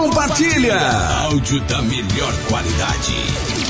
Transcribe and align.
Compartilha! 0.00 0.78
Áudio 1.24 1.60
da 1.60 1.82
melhor 1.82 2.32
qualidade. 2.48 3.69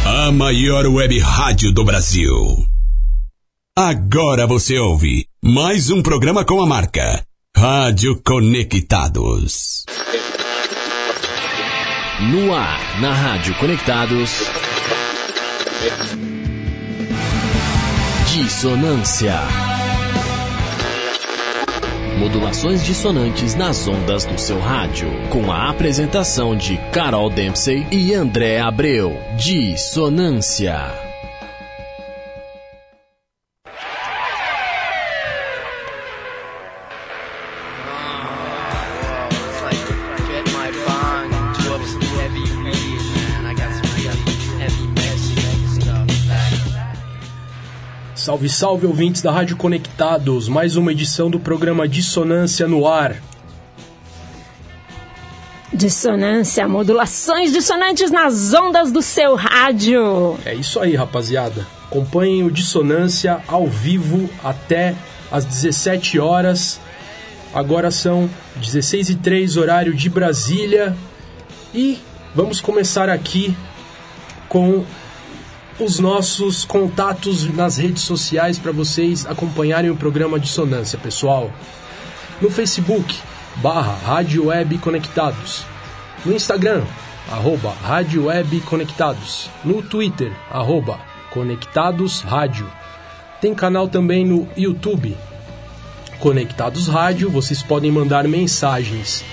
A 0.06 0.32
maior 0.32 0.86
web 0.86 1.18
rádio 1.20 1.74
do 1.74 1.84
Brasil. 1.84 2.64
Agora 3.76 4.46
você 4.46 4.78
ouve 4.78 5.26
mais 5.44 5.90
um 5.90 6.04
programa 6.04 6.46
com 6.46 6.62
a 6.62 6.68
marca 6.68 7.24
Rádio 7.58 8.22
Conectados. 8.24 9.86
No 12.32 12.54
ar, 12.54 13.02
na 13.02 13.12
Rádio 13.12 13.56
Conectados. 13.56 14.30
Dissonância. 18.42 19.36
Modulações 22.18 22.86
dissonantes 22.86 23.54
nas 23.54 23.86
ondas 23.86 24.24
do 24.24 24.40
seu 24.40 24.58
rádio. 24.62 25.10
Com 25.30 25.52
a 25.52 25.70
apresentação 25.70 26.56
de 26.56 26.78
Carol 26.94 27.30
Dempsey 27.30 27.86
e 27.92 28.14
André 28.14 28.62
Abreu. 28.62 29.20
Dissonância. 29.36 31.09
Salve, 48.40 48.50
salve 48.50 48.86
ouvintes 48.86 49.22
da 49.22 49.32
Rádio 49.32 49.58
Conectados, 49.58 50.48
mais 50.48 50.78
uma 50.78 50.94
edição 50.94 51.30
do 51.30 51.40
programa 51.40 51.88
Dissonância 51.88 52.68
no 52.68 52.88
ar. 52.88 53.18
Dissonância, 55.74 56.66
modulações 56.68 57.52
dissonantes 57.52 58.12
nas 58.12 58.54
ondas 58.54 58.92
do 58.94 59.02
seu 59.02 59.36
rádio. 59.36 60.38
É 60.46 60.54
isso 60.54 60.80
aí, 60.80 60.96
rapaziada. 60.96 61.68
Acompanhem 61.88 62.44
o 62.44 62.52
Dissonância 62.52 63.42
ao 63.48 63.68
vivo 63.68 64.30
até 64.42 64.96
às 65.30 65.44
17 65.44 66.18
horas. 66.20 66.80
Agora 67.54 67.92
são 67.92 68.30
16 68.56 69.10
e 69.10 69.16
3 69.16 69.58
horário 69.58 69.94
de 69.94 70.10
Brasília. 70.10 70.96
E 71.74 72.00
vamos 72.34 72.62
começar 72.62 73.10
aqui 73.10 73.54
com 74.48 74.86
os 75.80 75.98
nossos 75.98 76.66
contatos 76.66 77.48
nas 77.54 77.78
redes 77.78 78.04
sociais 78.04 78.60
para 78.60 78.72
vocês 78.72 79.26
acompanharem 79.26 79.90
o 79.90 79.96
programa 79.96 80.40
Dissonância, 80.40 81.00
pessoal. 81.00 81.50
No 82.42 82.50
Facebook, 82.50 83.18
barra 83.58 83.94
Rádio 83.94 84.48
Web 84.48 84.78
Conectados. 84.80 85.66
No 86.26 86.34
Instagram, 86.34 86.84
arroba 87.32 87.72
Rádio 87.82 88.26
Web 88.26 88.60
Conectados. 88.62 89.50
No 89.64 89.82
Twitter, 89.82 90.34
arroba 90.52 91.00
Conectados 91.32 92.22
Rádio. 92.22 92.70
Tem 93.40 93.56
canal 93.56 93.88
também 93.88 94.26
no 94.26 94.50
YouTube, 94.58 95.16
Conectados 96.20 96.90
Rádio. 96.90 97.30
Vocês 97.30 97.64
podem 97.64 97.90
mandar 97.90 98.28
mensagens 98.28 99.24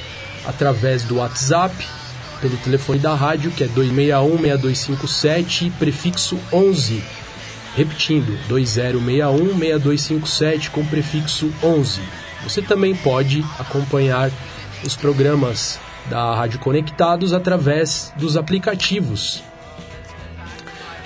através 0.46 1.02
do 1.02 1.16
WhatsApp, 1.16 1.74
pelo 2.40 2.56
telefone 2.58 2.98
da 2.98 3.14
rádio, 3.14 3.50
que 3.50 3.64
é 3.64 3.68
261-6257, 3.68 5.72
prefixo 5.78 6.38
11. 6.52 7.02
Repetindo, 7.74 8.38
2061-6257 8.48 10.70
com 10.70 10.84
prefixo 10.86 11.52
11. 11.62 12.00
Você 12.42 12.60
também 12.62 12.94
pode 12.94 13.44
acompanhar 13.58 14.30
os 14.84 14.96
programas 14.96 15.78
da 16.08 16.34
Rádio 16.34 16.58
Conectados 16.60 17.32
através 17.32 18.12
dos 18.16 18.36
aplicativos. 18.36 19.42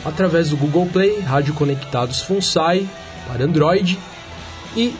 Através 0.04 0.50
do 0.50 0.56
Google 0.56 0.86
Play, 0.86 1.20
Rádio 1.20 1.54
Conectados 1.54 2.22
FUNSAI 2.22 2.88
para 3.26 3.44
Android 3.44 3.98
e 4.76 4.94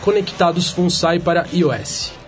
Conectados 0.00 0.70
FUNSAI 0.70 1.20
para 1.20 1.46
iOS. 1.52 2.21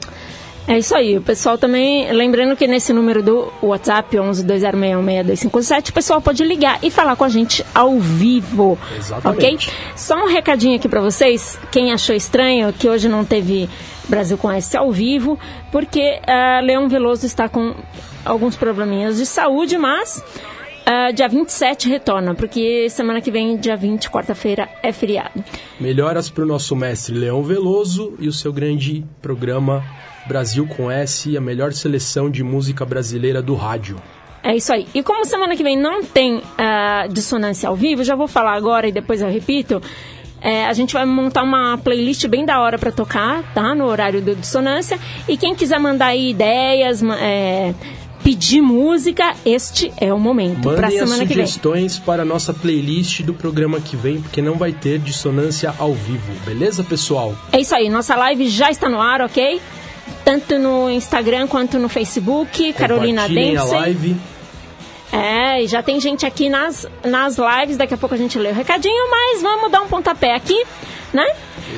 É 0.66 0.78
isso 0.78 0.94
aí, 0.94 1.18
o 1.18 1.20
pessoal 1.20 1.58
também, 1.58 2.10
lembrando 2.10 2.56
que 2.56 2.66
nesse 2.66 2.90
número 2.92 3.22
do 3.22 3.52
WhatsApp 3.62 4.16
1120616257, 4.16 5.90
o 5.90 5.92
pessoal 5.92 6.22
pode 6.22 6.42
ligar 6.42 6.78
e 6.82 6.90
falar 6.90 7.16
com 7.16 7.24
a 7.24 7.28
gente 7.28 7.64
ao 7.74 8.00
vivo, 8.00 8.78
Exatamente. 8.96 9.68
ok? 9.68 9.74
Só 9.94 10.24
um 10.24 10.26
recadinho 10.26 10.76
aqui 10.76 10.88
para 10.88 11.02
vocês, 11.02 11.58
quem 11.70 11.92
achou 11.92 12.16
estranho 12.16 12.72
que 12.72 12.88
hoje 12.88 13.08
não 13.08 13.26
teve 13.26 13.68
Brasil 14.08 14.38
com 14.38 14.50
S 14.50 14.74
ao 14.74 14.90
vivo, 14.90 15.38
porque 15.70 16.18
ah, 16.26 16.60
Leão 16.62 16.88
Veloso 16.88 17.26
está 17.26 17.46
com 17.46 17.74
alguns 18.24 18.56
probleminhas 18.56 19.18
de 19.18 19.26
saúde, 19.26 19.76
mas 19.76 20.24
ah, 20.86 21.10
dia 21.10 21.28
27 21.28 21.90
retorna, 21.90 22.34
porque 22.34 22.88
semana 22.88 23.20
que 23.20 23.30
vem, 23.30 23.58
dia 23.58 23.76
20, 23.76 24.08
quarta-feira, 24.10 24.66
é 24.82 24.92
feriado. 24.92 25.44
Melhoras 25.78 26.30
para 26.30 26.44
o 26.44 26.46
nosso 26.46 26.74
mestre 26.74 27.14
Leão 27.14 27.42
Veloso 27.42 28.14
e 28.18 28.28
o 28.28 28.32
seu 28.32 28.50
grande 28.50 29.04
programa 29.20 29.84
Brasil 30.26 30.66
com 30.66 30.90
S, 30.90 31.36
a 31.36 31.40
melhor 31.40 31.72
seleção 31.72 32.30
de 32.30 32.42
música 32.42 32.84
brasileira 32.84 33.42
do 33.42 33.54
rádio. 33.54 33.96
É 34.42 34.54
isso 34.54 34.72
aí. 34.72 34.86
E 34.94 35.02
como 35.02 35.24
semana 35.24 35.56
que 35.56 35.62
vem 35.62 35.76
não 35.76 36.04
tem 36.04 36.42
ah, 36.58 37.06
dissonância 37.10 37.68
ao 37.68 37.74
vivo, 37.76 38.04
já 38.04 38.14
vou 38.14 38.28
falar 38.28 38.54
agora 38.54 38.86
e 38.86 38.92
depois 38.92 39.22
eu 39.22 39.28
repito. 39.30 39.80
é, 40.44 40.66
a 40.66 40.72
gente 40.74 40.92
vai 40.92 41.06
montar 41.06 41.42
uma 41.42 41.78
playlist 41.78 42.26
bem 42.26 42.44
da 42.44 42.60
hora 42.60 42.78
pra 42.78 42.92
tocar, 42.92 43.42
tá? 43.54 43.74
No 43.74 43.86
horário 43.86 44.20
do 44.20 44.34
dissonância. 44.36 44.98
E 45.26 45.38
quem 45.38 45.54
quiser 45.54 45.80
mandar 45.80 46.08
aí 46.08 46.28
ideias, 46.30 47.02
é, 47.02 47.74
pedir 48.22 48.60
música, 48.60 49.34
este 49.46 49.90
é 49.98 50.12
o 50.12 50.18
momento. 50.18 50.70
pra 50.74 50.90
semana 50.90 51.26
que 51.26 51.34
vem. 51.34 51.46
sugestões 51.46 51.98
para 51.98 52.22
a 52.22 52.24
nossa 52.26 52.52
playlist 52.52 53.22
do 53.22 53.32
programa 53.32 53.80
que 53.80 53.96
vem, 53.96 54.20
porque 54.20 54.42
não 54.42 54.56
vai 54.56 54.72
ter 54.72 54.98
dissonância 54.98 55.74
ao 55.78 55.94
vivo, 55.94 56.32
beleza, 56.44 56.84
pessoal? 56.84 57.34
É 57.50 57.60
isso 57.60 57.74
aí. 57.74 57.88
Nossa 57.88 58.14
live 58.14 58.46
já 58.48 58.70
está 58.70 58.90
no 58.90 59.00
ar, 59.00 59.22
ok? 59.22 59.58
Tanto 60.24 60.58
no 60.58 60.90
Instagram 60.90 61.46
quanto 61.46 61.78
no 61.78 61.88
Facebook. 61.88 62.72
Carolina 62.72 63.22
Compartilhem 63.22 63.56
a 63.56 63.60
Dempsey. 63.60 63.78
live. 63.78 64.16
É, 65.12 65.62
e 65.62 65.66
já 65.68 65.82
tem 65.82 66.00
gente 66.00 66.26
aqui 66.26 66.48
nas, 66.48 66.86
nas 67.04 67.36
lives, 67.38 67.76
daqui 67.76 67.94
a 67.94 67.96
pouco 67.96 68.14
a 68.14 68.18
gente 68.18 68.36
lê 68.36 68.50
o 68.50 68.54
recadinho, 68.54 69.10
mas 69.10 69.42
vamos 69.42 69.70
dar 69.70 69.82
um 69.82 69.86
pontapé 69.86 70.34
aqui, 70.34 70.64
né? 71.12 71.24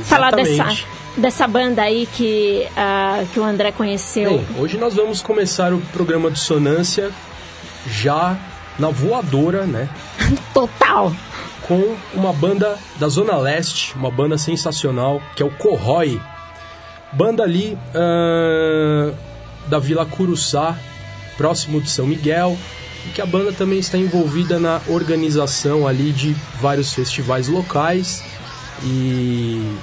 Falar 0.04 0.30
dessa, 0.30 0.50
Exatamente. 0.52 0.86
dessa 1.18 1.46
banda 1.46 1.82
aí 1.82 2.06
que, 2.06 2.66
ah, 2.74 3.24
que 3.34 3.38
o 3.38 3.44
André 3.44 3.72
conheceu. 3.72 4.30
Bem, 4.30 4.46
hoje 4.58 4.78
nós 4.78 4.94
vamos 4.94 5.20
começar 5.20 5.74
o 5.74 5.80
programa 5.92 6.30
Dissonância 6.30 7.10
já 7.86 8.38
na 8.78 8.88
voadora, 8.88 9.66
né? 9.66 9.88
Total. 10.54 11.12
com 11.68 11.96
uma 12.14 12.32
banda 12.32 12.78
da 12.96 13.08
Zona 13.08 13.36
Leste, 13.36 13.94
uma 13.96 14.10
banda 14.10 14.38
sensacional, 14.38 15.20
que 15.34 15.42
é 15.42 15.46
o 15.46 15.50
Corrói. 15.50 16.20
Banda 17.16 17.42
ali 17.42 17.78
ah, 17.94 19.10
da 19.68 19.78
Vila 19.78 20.04
Curuçá, 20.04 20.78
próximo 21.36 21.80
de 21.80 21.88
São 21.88 22.06
Miguel, 22.06 22.56
e 23.06 23.08
que 23.10 23.22
a 23.22 23.26
banda 23.26 23.52
também 23.52 23.78
está 23.78 23.96
envolvida 23.96 24.58
na 24.58 24.82
organização 24.86 25.88
ali 25.88 26.12
de 26.12 26.36
vários 26.60 26.92
festivais 26.92 27.48
locais 27.48 28.22
e, 28.82 29.76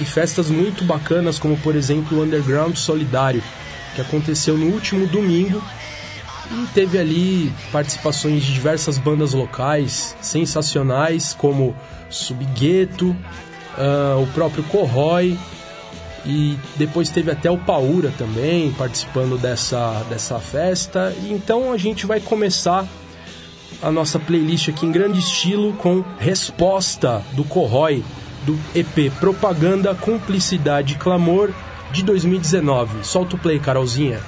e 0.00 0.04
festas 0.06 0.48
muito 0.48 0.84
bacanas, 0.84 1.38
como 1.38 1.56
por 1.58 1.76
exemplo 1.76 2.18
o 2.18 2.22
Underground 2.22 2.76
Solidário, 2.76 3.42
que 3.94 4.00
aconteceu 4.00 4.56
no 4.56 4.66
último 4.72 5.06
domingo 5.06 5.62
e 6.50 6.66
teve 6.72 6.98
ali 6.98 7.52
participações 7.70 8.42
de 8.42 8.54
diversas 8.54 8.96
bandas 8.96 9.34
locais 9.34 10.16
sensacionais, 10.22 11.34
como 11.36 11.76
Subgueto, 12.08 13.14
ah, 13.76 14.16
o 14.18 14.26
próprio 14.28 14.64
Corrói, 14.64 15.36
e 16.28 16.58
depois 16.76 17.08
teve 17.08 17.30
até 17.30 17.50
o 17.50 17.56
Paura 17.56 18.12
também 18.18 18.70
participando 18.72 19.38
dessa, 19.38 20.04
dessa 20.10 20.38
festa. 20.38 21.14
E 21.24 21.32
então 21.32 21.72
a 21.72 21.78
gente 21.78 22.04
vai 22.04 22.20
começar 22.20 22.86
a 23.82 23.90
nossa 23.90 24.18
playlist 24.18 24.68
aqui 24.68 24.84
em 24.84 24.92
grande 24.92 25.18
estilo 25.18 25.72
com 25.72 26.04
Resposta 26.18 27.22
do 27.32 27.44
Corrói, 27.44 28.04
do 28.44 28.58
EP 28.74 29.10
Propaganda, 29.18 29.94
Cumplicidade 29.94 30.94
e 30.94 30.98
Clamor 30.98 31.50
de 31.90 32.02
2019. 32.02 33.04
Solta 33.04 33.36
o 33.36 33.38
play, 33.38 33.58
Carolzinha. 33.58 34.20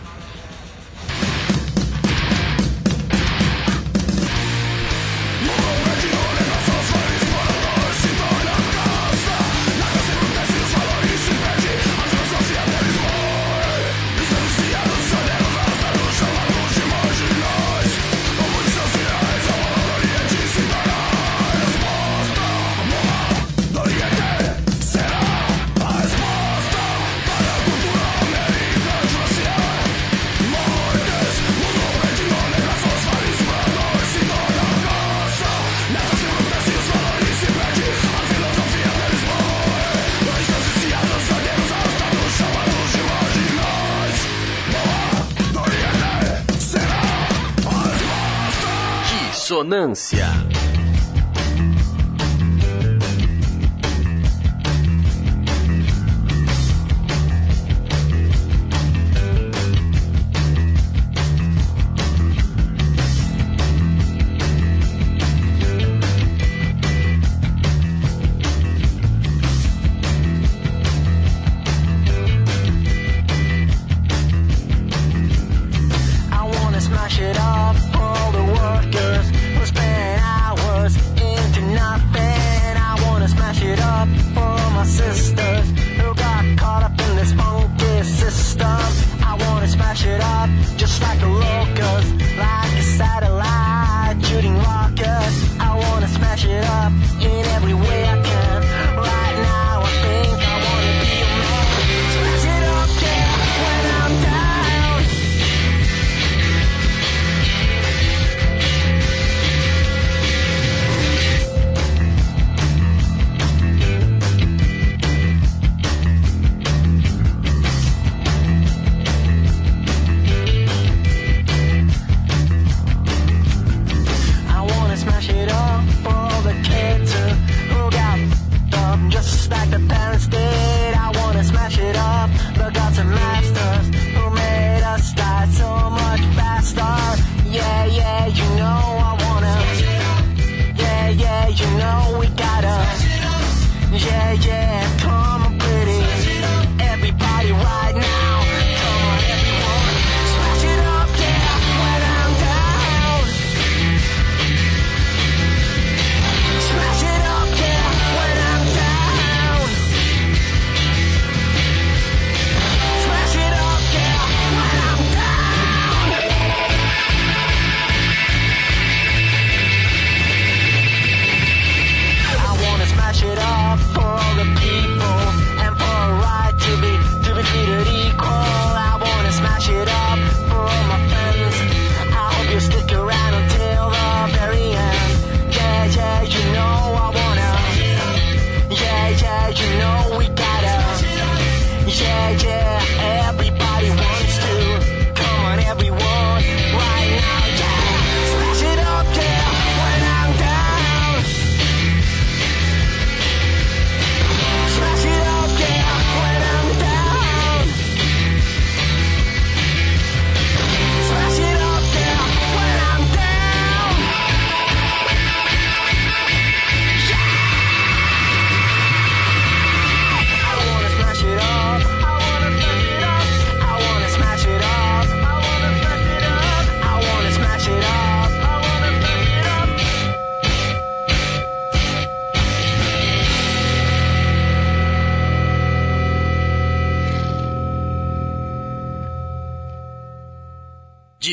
Dissonância. 49.70 50.59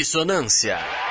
Stuff. 0.03 1.07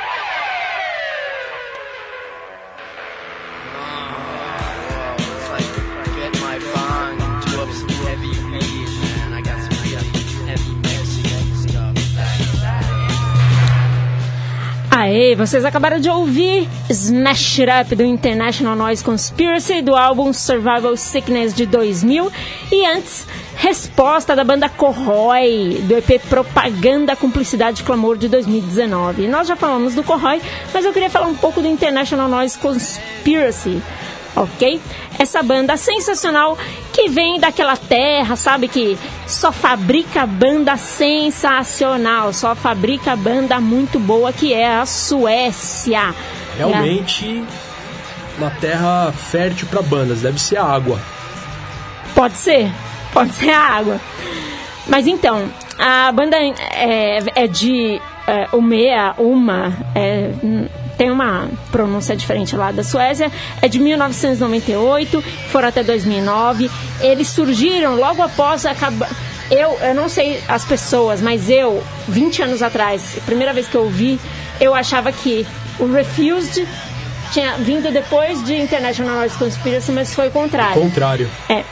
Aê, 14.98 15.34
vocês 15.36 15.64
acabaram 15.64 16.00
de 16.00 16.08
ouvir 16.08 16.66
Smash 16.88 17.60
It 17.60 17.70
Up 17.70 17.94
do 17.94 18.02
International 18.02 18.74
Noise 18.74 19.04
Conspiracy 19.04 19.82
do 19.82 19.94
álbum 19.94 20.32
Survival 20.32 20.96
Sickness 20.96 21.54
de 21.54 21.66
2000 21.66 22.32
e 22.72 22.86
antes 22.86 23.26
Resposta 23.66 24.36
da 24.36 24.44
banda 24.44 24.68
Corroy 24.68 25.80
do 25.88 25.96
EP 25.96 26.22
Propaganda 26.28 27.16
Cumplicidade 27.16 27.82
e 27.82 27.84
Clamor 27.84 28.16
de 28.16 28.28
2019. 28.28 29.26
Nós 29.26 29.48
já 29.48 29.56
falamos 29.56 29.92
do 29.92 30.04
Corroy, 30.04 30.40
mas 30.72 30.84
eu 30.84 30.92
queria 30.92 31.10
falar 31.10 31.26
um 31.26 31.34
pouco 31.34 31.60
do 31.60 31.66
International 31.66 32.28
Noise 32.28 32.56
Conspiracy. 32.58 33.82
Ok? 34.36 34.80
Essa 35.18 35.42
banda 35.42 35.76
sensacional 35.76 36.56
que 36.92 37.08
vem 37.08 37.40
daquela 37.40 37.76
terra, 37.76 38.36
sabe? 38.36 38.68
Que 38.68 38.96
só 39.26 39.50
fabrica 39.50 40.24
banda 40.24 40.76
sensacional, 40.76 42.32
só 42.32 42.54
fabrica 42.54 43.16
banda 43.16 43.58
muito 43.60 43.98
boa, 43.98 44.32
que 44.32 44.54
é 44.54 44.76
a 44.76 44.86
Suécia. 44.86 46.14
realmente 46.56 47.42
uma 48.38 48.50
terra 48.60 49.10
fértil 49.10 49.66
para 49.66 49.82
bandas, 49.82 50.20
deve 50.20 50.40
ser 50.40 50.56
a 50.56 50.64
água. 50.64 51.00
Pode 52.14 52.36
ser, 52.36 52.70
pode 53.16 53.32
ser 53.32 53.50
a 53.50 53.60
água. 53.60 53.98
Mas 54.86 55.06
então, 55.06 55.50
a 55.78 56.12
banda 56.12 56.36
é, 56.36 57.18
é 57.34 57.46
de 57.46 57.98
é, 58.26 58.46
Umea, 58.52 59.14
Uma, 59.16 59.72
é, 59.94 60.32
tem 60.98 61.10
uma 61.10 61.48
pronúncia 61.72 62.14
diferente 62.14 62.54
lá 62.54 62.70
da 62.72 62.84
Suécia, 62.84 63.32
é 63.62 63.68
de 63.68 63.78
1998, 63.78 65.22
foram 65.50 65.68
até 65.68 65.82
2009. 65.82 66.70
Eles 67.00 67.28
surgiram 67.28 67.96
logo 67.96 68.22
após 68.22 68.66
acabar. 68.66 69.08
Eu, 69.50 69.78
eu 69.80 69.94
não 69.94 70.10
sei 70.10 70.42
as 70.46 70.66
pessoas, 70.66 71.22
mas 71.22 71.48
eu, 71.48 71.82
20 72.08 72.42
anos 72.42 72.62
atrás, 72.62 73.16
primeira 73.24 73.54
vez 73.54 73.66
que 73.66 73.76
eu 73.76 73.84
ouvi, 73.84 74.20
eu 74.60 74.74
achava 74.74 75.10
que 75.10 75.46
o 75.78 75.90
Refused 75.90 76.68
tinha 77.32 77.56
vindo 77.56 77.90
depois 77.90 78.44
de 78.44 78.56
International 78.56 79.16
Noise 79.16 79.38
Conspiracy, 79.38 79.90
mas 79.90 80.14
foi 80.14 80.28
o 80.28 80.30
contrário. 80.30 80.82
Contrário. 80.82 81.30
É. 81.48 81.64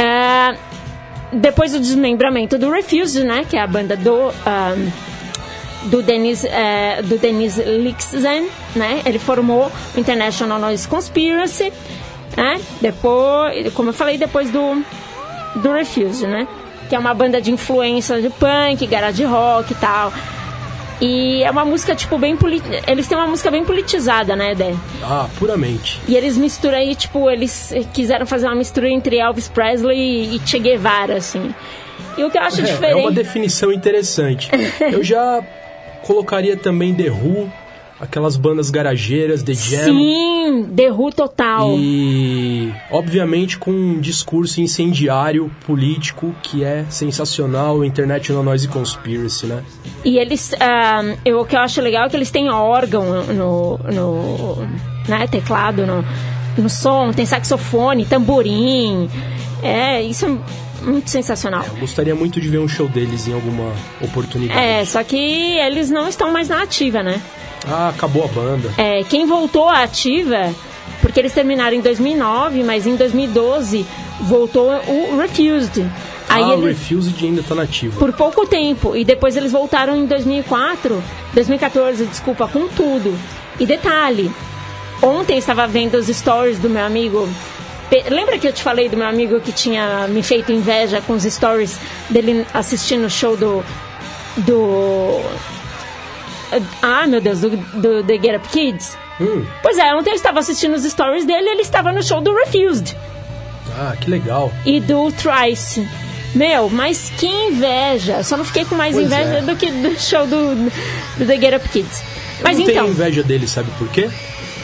É, 0.00 0.54
depois 1.32 1.72
do 1.72 1.80
desmembramento 1.80 2.58
do 2.58 2.70
Refused, 2.70 3.24
né? 3.24 3.44
Que 3.48 3.56
é 3.56 3.60
a 3.60 3.66
banda 3.66 3.96
do. 3.96 4.28
ahm, 4.46 4.90
do 5.84 6.02
Denis, 6.02 6.44
é, 6.44 7.00
do 7.02 7.18
Denis 7.18 7.56
Lixzen, 7.56 8.48
né? 8.74 9.02
Ele 9.04 9.18
formou 9.18 9.70
o 9.94 10.00
International 10.00 10.58
Noise 10.58 10.88
Conspiracy, 10.88 11.72
né? 12.36 12.60
Depois, 12.80 13.72
como 13.74 13.90
eu 13.90 13.92
falei, 13.92 14.18
depois 14.18 14.50
do, 14.50 14.82
do 15.56 15.72
Refused, 15.72 16.28
né? 16.28 16.48
Que 16.88 16.96
é 16.96 16.98
uma 16.98 17.14
banda 17.14 17.40
de 17.40 17.50
influência 17.50 18.20
de 18.20 18.28
punk, 18.30 18.86
garage 18.86 19.24
rock 19.24 19.72
e 19.72 19.76
tal. 19.76 20.12
E 21.00 21.42
é 21.44 21.50
uma 21.50 21.64
música, 21.64 21.94
tipo, 21.94 22.18
bem... 22.18 22.36
Poli 22.36 22.60
eles 22.86 23.06
têm 23.06 23.16
uma 23.16 23.26
música 23.26 23.50
bem 23.50 23.64
politizada, 23.64 24.34
né, 24.34 24.54
Dé? 24.54 24.74
Ah, 25.02 25.28
puramente. 25.38 26.00
E 26.08 26.16
eles 26.16 26.36
misturam 26.36 26.76
aí, 26.76 26.94
tipo, 26.94 27.30
eles 27.30 27.72
quiseram 27.92 28.26
fazer 28.26 28.46
uma 28.46 28.56
mistura 28.56 28.88
entre 28.88 29.16
Elvis 29.18 29.48
Presley 29.48 30.34
e 30.34 30.40
Che 30.44 30.58
Guevara, 30.58 31.16
assim. 31.16 31.54
E 32.16 32.24
o 32.24 32.30
que 32.30 32.36
eu 32.36 32.42
acho 32.42 32.60
É, 32.60 32.64
é 32.64 32.66
diferente... 32.66 33.00
uma 33.00 33.12
definição 33.12 33.72
interessante. 33.72 34.50
Eu 34.80 35.04
já 35.04 35.40
colocaria 36.02 36.56
também 36.56 36.92
The 36.94 37.10
Who, 37.10 37.50
aquelas 38.00 38.36
bandas 38.36 38.70
garageiras, 38.70 39.42
The 39.42 39.54
Jam. 39.54 39.84
Sim, 39.84 40.70
The 40.74 40.90
Who 40.92 41.12
total. 41.12 41.74
E, 41.78 42.72
obviamente, 42.90 43.58
com 43.58 43.70
um 43.70 44.00
discurso 44.00 44.60
incendiário 44.60 45.50
político 45.66 46.34
que 46.42 46.62
é 46.62 46.84
sensacional, 46.88 47.78
o 47.78 47.84
International 47.84 48.42
Noise 48.42 48.68
Conspiracy, 48.68 49.46
né? 49.46 49.62
E 50.04 50.18
eles, 50.18 50.54
ah, 50.60 51.16
eu, 51.24 51.40
o 51.40 51.44
que 51.44 51.56
eu 51.56 51.60
acho 51.60 51.80
legal 51.80 52.06
é 52.06 52.08
que 52.08 52.16
eles 52.16 52.30
têm 52.30 52.48
órgão 52.48 53.24
no, 53.24 53.78
no 53.78 54.56
né, 55.08 55.26
teclado, 55.26 55.86
no, 55.86 56.04
no 56.56 56.68
som, 56.68 57.12
tem 57.12 57.26
saxofone, 57.26 58.06
tamborim. 58.06 59.10
É, 59.62 60.00
isso 60.02 60.24
é 60.24 60.84
muito 60.84 61.10
sensacional. 61.10 61.64
Gostaria 61.80 62.14
muito 62.14 62.40
de 62.40 62.48
ver 62.48 62.58
um 62.58 62.68
show 62.68 62.88
deles 62.88 63.26
em 63.26 63.32
alguma 63.32 63.72
oportunidade. 64.00 64.58
É, 64.58 64.84
só 64.84 65.02
que 65.02 65.16
eles 65.16 65.90
não 65.90 66.08
estão 66.08 66.30
mais 66.30 66.48
na 66.48 66.62
ativa, 66.62 67.02
né? 67.02 67.20
Ah, 67.66 67.88
acabou 67.88 68.24
a 68.24 68.28
banda. 68.28 68.72
É, 68.76 69.02
quem 69.04 69.26
voltou 69.26 69.68
à 69.68 69.82
ativa, 69.82 70.54
porque 71.00 71.20
eles 71.20 71.32
terminaram 71.32 71.76
em 71.76 71.80
2009, 71.80 72.62
mas 72.62 72.86
em 72.86 72.96
2012 72.96 73.86
voltou 74.20 74.70
o 74.70 75.18
Refused. 75.18 75.84
Aí 76.28 76.42
ah, 76.42 76.54
o 76.54 76.64
Refused 76.64 77.24
ainda 77.24 77.42
tá 77.42 77.54
nativo. 77.54 77.98
por 77.98 78.12
pouco 78.12 78.46
tempo, 78.46 78.94
e 78.94 79.04
depois 79.04 79.36
eles 79.36 79.50
voltaram 79.50 79.96
em 79.96 80.06
2004, 80.06 81.02
2014, 81.32 82.04
desculpa, 82.06 82.46
com 82.46 82.68
tudo. 82.68 83.18
E 83.58 83.64
detalhe, 83.64 84.30
ontem 85.02 85.34
eu 85.34 85.38
estava 85.38 85.66
vendo 85.66 85.94
os 85.94 86.06
stories 86.06 86.58
do 86.58 86.68
meu 86.68 86.84
amigo. 86.84 87.28
Lembra 88.10 88.38
que 88.38 88.46
eu 88.46 88.52
te 88.52 88.62
falei 88.62 88.88
do 88.88 88.96
meu 88.96 89.06
amigo 89.06 89.40
que 89.40 89.50
tinha 89.50 90.06
me 90.08 90.22
feito 90.22 90.52
inveja 90.52 91.00
com 91.00 91.14
os 91.14 91.22
stories 91.22 91.78
dele 92.10 92.46
assistindo 92.52 93.06
o 93.06 93.10
show 93.10 93.34
do. 93.36 93.64
do. 94.36 95.22
Ah, 96.82 97.06
meu 97.06 97.20
Deus, 97.20 97.40
do, 97.40 97.50
do 97.50 98.02
The 98.04 98.14
Get 98.14 98.36
Up 98.36 98.48
Kids? 98.48 98.96
Hum, 99.20 99.44
Pois 99.62 99.76
é, 99.78 99.94
ontem 99.94 100.10
eu 100.10 100.16
estava 100.16 100.38
assistindo 100.40 100.74
os 100.74 100.84
stories 100.84 101.24
dele 101.26 101.48
e 101.48 101.50
ele 101.50 101.62
estava 101.62 101.92
no 101.92 102.02
show 102.02 102.20
do 102.20 102.32
Refused 102.34 102.96
ah, 103.76 103.94
que 104.00 104.08
legal. 104.10 104.52
e 104.64 104.80
do 104.80 105.10
Trice. 105.12 105.88
Meu, 106.34 106.68
mas 106.68 107.10
que 107.16 107.26
inveja! 107.26 108.22
Só 108.22 108.36
não 108.36 108.44
fiquei 108.44 108.64
com 108.64 108.74
mais 108.74 108.94
Pois 108.94 109.06
inveja 109.06 109.38
é. 109.38 109.40
do 109.40 109.56
que 109.56 109.70
do 109.70 109.98
show 109.98 110.26
do, 110.26 110.54
do 111.16 111.26
The 111.26 111.36
Get 111.40 111.54
Up 111.54 111.68
Kids. 111.68 112.02
Mas 112.42 112.58
Eu 112.58 112.64
não 112.64 112.70
então, 112.70 112.84
tenho 112.84 112.94
inveja 112.94 113.22
deles, 113.22 113.50
sabe 113.50 113.70
por 113.78 113.88
quê? 113.88 114.08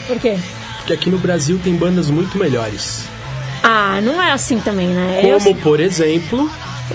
por 0.07 0.19
quê? 0.19 0.37
Porque 0.77 0.93
aqui 0.93 1.09
no 1.09 1.17
Brasil 1.17 1.59
tem 1.63 1.75
bandas 1.75 2.09
muito 2.09 2.37
melhores. 2.37 3.05
Ah, 3.63 3.99
não 4.01 4.21
é 4.21 4.31
assim 4.31 4.59
também, 4.59 4.87
né? 4.87 5.21
Como, 5.23 5.55
por 5.55 5.79
exemplo, 5.79 6.49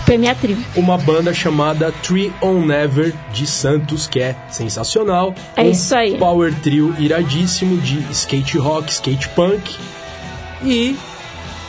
PMA 0.06 0.34
Trio. 0.34 0.58
uma 0.76 0.96
banda 0.96 1.34
chamada 1.34 1.92
Tree 2.02 2.32
on 2.40 2.60
Never 2.60 3.12
de 3.32 3.46
Santos, 3.46 4.06
que 4.06 4.20
é 4.20 4.36
sensacional. 4.48 5.34
É 5.56 5.62
um 5.62 5.70
isso 5.70 5.94
aí. 5.94 6.16
Power 6.16 6.54
trio 6.60 6.94
iradíssimo 6.98 7.76
de 7.78 7.98
skate 8.12 8.56
rock, 8.58 8.90
skate 8.92 9.28
punk. 9.30 9.76
E 10.62 10.96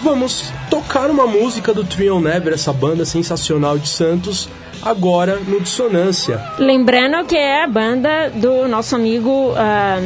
vamos 0.02 0.52
tocar 0.70 1.10
uma 1.10 1.26
música 1.26 1.74
do 1.74 1.84
Tree 1.84 2.12
on 2.12 2.22
Never, 2.22 2.54
essa 2.54 2.72
banda 2.72 3.06
sensacional 3.06 3.78
de 3.78 3.88
Santos, 3.88 4.50
agora 4.82 5.38
no 5.38 5.60
Dissonância. 5.60 6.42
Lembrando 6.60 7.26
que 7.26 7.36
é 7.36 7.64
a 7.64 7.68
banda 7.68 8.30
do 8.30 8.68
nosso 8.68 8.96
amigo 8.96 9.54
ah, 9.56 10.00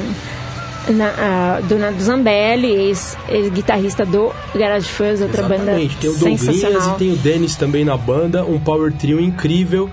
na, 0.89 1.07
ah, 1.17 1.61
do 1.61 1.77
Nando 1.77 2.01
Zambelli, 2.01 2.71
ex- 2.71 3.17
ex-guitarrista 3.29 4.05
do 4.05 4.31
Garage 4.55 4.87
Fuzz, 4.87 5.21
outra 5.21 5.41
Exatamente. 5.45 5.95
banda 5.95 5.99
Tem 6.01 6.09
o 6.09 6.13
Douglas 6.17 6.87
e 6.87 6.97
tem 6.97 7.11
o 7.11 7.15
Dennis 7.17 7.55
também 7.55 7.83
na 7.85 7.97
banda, 7.97 8.43
um 8.45 8.59
power 8.59 8.91
trio 8.93 9.19
incrível. 9.19 9.89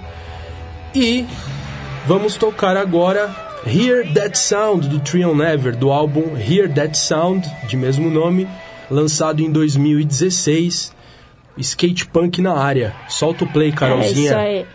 E 0.94 1.24
vamos 2.06 2.36
tocar 2.36 2.76
agora 2.76 3.34
Hear 3.66 4.12
That 4.12 4.36
Sound 4.38 4.88
do 4.88 5.00
Tree 5.00 5.24
on 5.24 5.34
Never, 5.34 5.74
do 5.76 5.90
álbum 5.90 6.36
Hear 6.36 6.68
That 6.72 6.96
Sound, 6.98 7.48
de 7.68 7.76
mesmo 7.76 8.10
nome, 8.10 8.46
lançado 8.90 9.40
em 9.40 9.50
2016. 9.50 10.92
Skate 11.58 12.06
punk 12.06 12.40
na 12.40 12.54
área. 12.54 12.94
Solta 13.08 13.44
o 13.44 13.46
play, 13.46 13.68
É 13.68 13.72
Carolzinha. 13.72 14.26
isso 14.30 14.34
aí. 14.34 14.66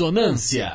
Ressonância. 0.00 0.72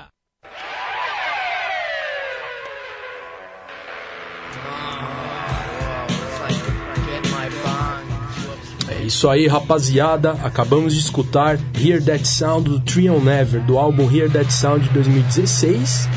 É 8.87 9.01
isso 9.03 9.27
aí, 9.27 9.47
rapaziada. 9.47 10.33
Acabamos 10.43 10.93
de 10.93 10.99
escutar 10.99 11.57
Hear 11.75 12.03
That 12.03 12.27
Sound 12.27 12.69
do 12.69 12.79
Trion 12.79 13.19
Never, 13.19 13.61
do 13.61 13.79
álbum 13.79 14.11
Hear 14.11 14.29
That 14.29 14.53
Sound 14.53 14.87
de 14.87 14.93
2016. 14.93 16.07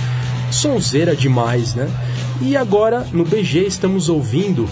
Sonzeira 0.50 1.16
demais, 1.16 1.74
né? 1.74 1.88
E 2.42 2.58
agora, 2.58 3.06
no 3.12 3.24
BG, 3.24 3.66
estamos 3.66 4.10
ouvindo 4.10 4.68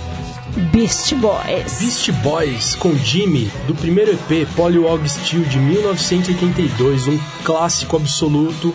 Beast 0.56 1.14
Boys. 1.16 1.80
Beast 1.80 2.10
Boys 2.22 2.74
com 2.76 2.94
Jimmy, 2.96 3.52
do 3.66 3.74
primeiro 3.74 4.12
EP 4.12 4.48
Polywog 4.56 5.06
Steel 5.06 5.42
de 5.42 5.58
1982, 5.58 7.08
um 7.08 7.18
clássico 7.44 7.96
absoluto 7.96 8.74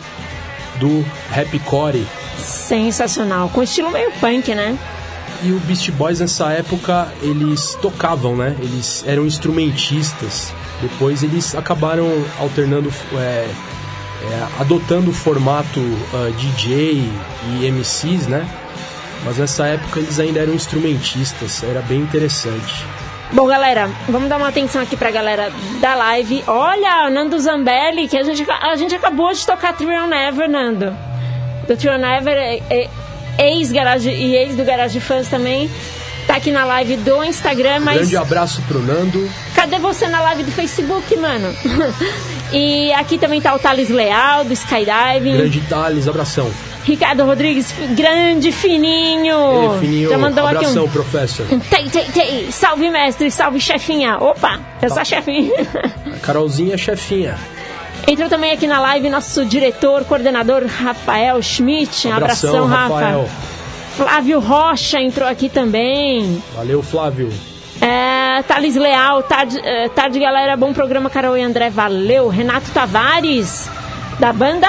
do 0.79 1.03
rapcore. 1.31 2.05
Sensacional. 2.38 3.50
Com 3.50 3.63
estilo 3.63 3.89
meio 3.89 4.11
punk, 4.19 4.53
né? 4.53 4.77
E 5.43 5.51
o 5.51 5.59
Beast 5.61 5.89
Boys 5.91 6.19
nessa 6.19 6.51
época 6.51 7.11
eles 7.19 7.73
tocavam, 7.81 8.35
né? 8.35 8.55
Eles 8.59 9.03
eram 9.07 9.25
instrumentistas. 9.25 10.53
Depois 10.83 11.23
eles 11.23 11.55
acabaram 11.55 12.07
alternando, 12.39 12.93
é, 13.13 13.17
é, 13.17 14.47
adotando 14.59 15.09
o 15.09 15.13
formato 15.13 15.79
ah, 16.13 16.31
DJ 16.38 17.09
e 17.59 17.71
MCs, 17.71 18.27
né? 18.27 18.47
Mas 19.23 19.37
nessa 19.37 19.67
época 19.67 19.99
eles 19.99 20.19
ainda 20.19 20.39
eram 20.39 20.53
instrumentistas, 20.53 21.63
era 21.63 21.81
bem 21.81 21.99
interessante. 21.99 22.85
Bom, 23.33 23.47
galera, 23.47 23.89
vamos 24.09 24.27
dar 24.27 24.37
uma 24.37 24.49
atenção 24.49 24.81
aqui 24.81 24.97
pra 24.97 25.09
galera 25.09 25.51
da 25.79 25.95
live. 25.95 26.43
Olha, 26.47 27.09
Nando 27.09 27.39
Zambelli, 27.39 28.07
que 28.07 28.17
a 28.17 28.23
gente, 28.23 28.45
a 28.49 28.75
gente 28.75 28.93
acabou 28.93 29.31
de 29.31 29.45
tocar 29.45 29.73
Trial 29.73 30.07
Never, 30.07 30.49
Nando. 30.49 30.93
Do 31.67 31.77
Trial 31.77 31.97
Never, 31.97 32.33
é- 32.35 32.61
é- 32.69 32.89
ex-garage 33.37 34.09
e 34.09 34.35
ex 34.35 34.55
do 34.55 34.65
Garage 34.65 34.99
Fans 34.99 35.29
também. 35.29 35.69
Tá 36.27 36.35
aqui 36.35 36.51
na 36.51 36.65
live 36.65 36.97
do 36.97 37.23
Instagram, 37.23 37.79
mas 37.79 37.97
Grande 37.99 38.17
abraço 38.17 38.61
pro 38.67 38.79
Nando. 38.79 39.29
cadê 39.55 39.79
você 39.79 40.07
na 40.07 40.21
live 40.21 40.43
do 40.43 40.51
Facebook, 40.51 41.15
mano? 41.15 41.55
e 42.51 42.91
aqui 42.93 43.17
também 43.17 43.39
tá 43.41 43.55
o 43.55 43.59
Thales 43.59 43.89
Leal, 43.89 44.43
do 44.43 44.53
Skydiving. 44.53 45.37
Grande 45.37 45.61
Thales, 45.61 46.07
abração. 46.07 46.51
Ricardo 46.85 47.25
Rodrigues, 47.25 47.73
grande 47.95 48.51
fininho. 48.51 49.73
Ei, 49.73 49.79
fininho, 49.79 50.09
Já 50.09 50.17
mandou 50.17 50.45
aqui 50.45 50.57
abração, 50.57 50.85
um... 50.85 50.89
professor. 50.89 51.45
tei, 51.69 51.89
tei, 51.89 52.05
tei. 52.05 52.51
Salve, 52.51 52.89
mestre, 52.89 53.29
salve, 53.29 53.59
chefinha. 53.59 54.17
Opa, 54.17 54.59
essa 54.81 55.05
chefinha. 55.05 55.53
A 56.13 56.19
Carolzinha 56.19 56.73
é 56.73 56.77
chefinha. 56.77 57.38
Entrou 58.07 58.27
também 58.27 58.51
aqui 58.51 58.65
na 58.65 58.79
live 58.79 59.09
nosso 59.09 59.45
diretor, 59.45 60.03
coordenador 60.05 60.65
Rafael 60.65 61.41
Schmidt. 61.41 62.09
Abração, 62.09 62.50
Abração, 62.50 62.67
Rafa. 62.67 62.93
Rafael. 62.95 63.29
Flávio 63.95 64.39
Rocha 64.39 65.00
entrou 65.00 65.27
aqui 65.27 65.50
também. 65.50 66.41
Valeu, 66.55 66.81
Flávio. 66.81 67.31
É, 67.79 68.41
Thales 68.43 68.75
Leal, 68.75 69.23
tarde, 69.23 69.59
é, 69.63 69.89
tarde, 69.89 70.19
galera, 70.19 70.55
bom 70.55 70.71
programa, 70.71 71.09
Carol 71.09 71.38
e 71.38 71.41
André, 71.41 71.69
valeu. 71.69 72.27
Renato 72.27 72.69
Tavares, 72.71 73.69
da 74.19 74.31
banda 74.31 74.67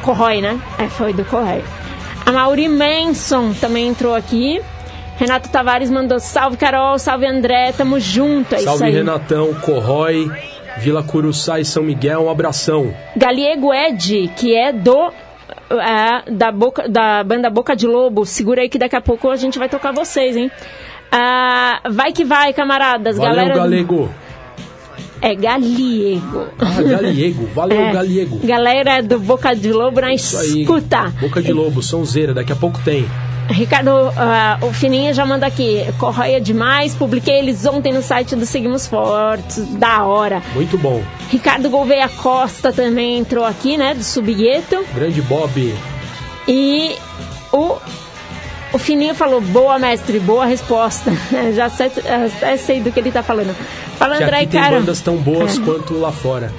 Corrói, 0.00 0.40
né? 0.40 0.60
É, 0.78 0.88
foi 0.88 1.12
do 1.12 1.24
Corrói. 1.24 1.62
A 2.26 2.32
Mauri 2.32 2.68
Manson 2.68 3.52
também 3.54 3.88
entrou 3.88 4.14
aqui. 4.14 4.60
Renato 5.16 5.50
Tavares 5.50 5.90
mandou 5.90 6.18
salve, 6.18 6.56
Carol, 6.56 6.98
salve, 6.98 7.26
André, 7.26 7.72
tamo 7.72 8.00
junto, 8.00 8.54
é 8.54 8.58
Salve. 8.58 8.90
Renatão, 8.90 9.52
Corrói, 9.54 10.30
Vila 10.78 11.02
Curuçá 11.02 11.60
e 11.60 11.64
São 11.64 11.82
Miguel, 11.82 12.24
um 12.24 12.30
abração. 12.30 12.94
Galiego 13.14 13.72
Ed, 13.74 14.30
que 14.36 14.56
é 14.56 14.72
do 14.72 15.12
é, 15.70 16.30
da, 16.30 16.50
boca, 16.50 16.88
da 16.88 17.22
banda 17.22 17.50
Boca 17.50 17.76
de 17.76 17.86
Lobo. 17.86 18.24
Segura 18.24 18.62
aí 18.62 18.68
que 18.68 18.78
daqui 18.78 18.96
a 18.96 19.00
pouco 19.00 19.28
a 19.28 19.36
gente 19.36 19.58
vai 19.58 19.68
tocar 19.68 19.92
vocês, 19.92 20.36
hein? 20.36 20.50
Ah, 21.12 21.80
vai 21.90 22.12
que 22.12 22.24
vai, 22.24 22.52
camaradas. 22.52 23.18
Valeu, 23.18 23.34
galera 23.34 23.54
Galego. 23.54 24.10
É 25.22 25.34
Galiego. 25.34 26.46
Ah, 26.58 26.80
Galiego. 26.82 27.46
Valeu, 27.54 27.80
É, 27.80 27.92
Galiego. 27.92 28.40
Galera 28.42 29.02
do 29.02 29.18
Boca 29.18 29.54
de 29.54 29.72
Lobo 29.72 30.00
na 30.00 30.14
Isso 30.14 30.36
aí. 30.38 30.62
escuta. 30.62 31.12
Boca 31.20 31.42
de 31.42 31.52
Lobo, 31.52 31.82
Sonzeira, 31.82 32.32
daqui 32.32 32.52
a 32.52 32.56
pouco 32.56 32.80
tem. 32.84 33.06
Ricardo, 33.48 33.90
ah, 34.16 34.58
o 34.62 34.72
Fininha 34.72 35.12
já 35.12 35.26
manda 35.26 35.44
aqui. 35.44 35.84
Corroia 35.98 36.40
demais. 36.40 36.94
Publiquei 36.94 37.40
eles 37.40 37.66
ontem 37.66 37.92
no 37.92 38.00
site 38.00 38.36
do 38.36 38.46
Seguimos 38.46 38.86
Fortes. 38.86 39.58
Da 39.76 40.04
hora. 40.04 40.40
Muito 40.54 40.78
bom. 40.78 41.02
Ricardo 41.30 41.68
Gouveia 41.68 42.08
Costa 42.08 42.72
também 42.72 43.18
entrou 43.18 43.44
aqui, 43.44 43.76
né? 43.76 43.92
Do 43.94 44.04
Subgueto. 44.04 44.84
Grande 44.94 45.20
Bob. 45.22 45.74
E 46.46 46.94
o, 47.52 47.76
o 48.72 48.78
Fininho 48.78 49.14
falou, 49.14 49.40
boa 49.40 49.78
mestre, 49.78 50.18
boa 50.20 50.44
resposta. 50.46 51.10
Já 51.54 51.68
sei, 51.68 51.86
até 52.36 52.56
sei 52.56 52.80
do 52.80 52.90
que 52.92 53.00
ele 53.00 53.10
tá 53.10 53.22
falando. 53.22 53.54
Fala, 53.98 54.16
Que 54.16 54.24
André, 54.24 54.36
aqui 54.38 54.46
tem 54.48 54.60
cara. 54.60 54.78
bandas 54.78 55.00
tão 55.00 55.16
boas 55.16 55.58
quanto 55.60 55.98
lá 55.98 56.12
fora. 56.12 56.52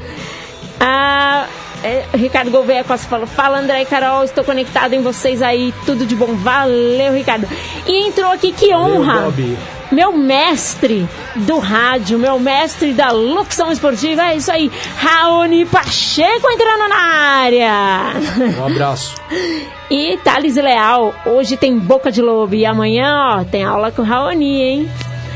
Ah, 0.80 1.48
é, 1.84 2.06
Ricardo 2.14 2.52
Gouveia 2.52 2.84
Costa 2.84 3.08
falou, 3.08 3.28
fala 3.28 3.60
André 3.60 3.82
e 3.82 3.86
Carol, 3.86 4.24
estou 4.24 4.44
conectado 4.44 4.94
em 4.94 5.02
vocês 5.02 5.42
aí, 5.42 5.74
tudo 5.86 6.06
de 6.06 6.16
bom. 6.16 6.36
Valeu, 6.36 7.14
Ricardo. 7.14 7.48
E 7.86 8.08
entrou 8.08 8.32
aqui, 8.32 8.52
que 8.52 8.70
Valeu, 8.72 9.02
honra. 9.02 9.22
Bob. 9.22 9.58
Meu 9.92 10.14
mestre 10.14 11.06
do 11.36 11.60
rádio, 11.60 12.18
meu 12.18 12.40
mestre 12.40 12.94
da 12.94 13.12
locução 13.12 13.72
esportiva, 13.72 14.22
é 14.22 14.38
isso 14.38 14.50
aí. 14.50 14.72
Raoni 14.96 15.66
Pacheco 15.66 16.50
entrando 16.50 16.88
na 16.88 16.96
área. 16.96 18.14
Um 18.60 18.66
abraço. 18.66 19.16
E 19.92 20.16
Thales 20.24 20.56
Leal, 20.56 21.14
hoje 21.26 21.58
tem 21.58 21.78
Boca 21.78 22.10
de 22.10 22.22
Lobo 22.22 22.56
e 22.56 22.66
amanhã, 22.66 23.36
ó, 23.36 23.44
tem 23.44 23.66
aula 23.66 23.92
com 23.92 24.02
o 24.02 24.06
Raoni, 24.06 24.62
hein? 24.62 24.92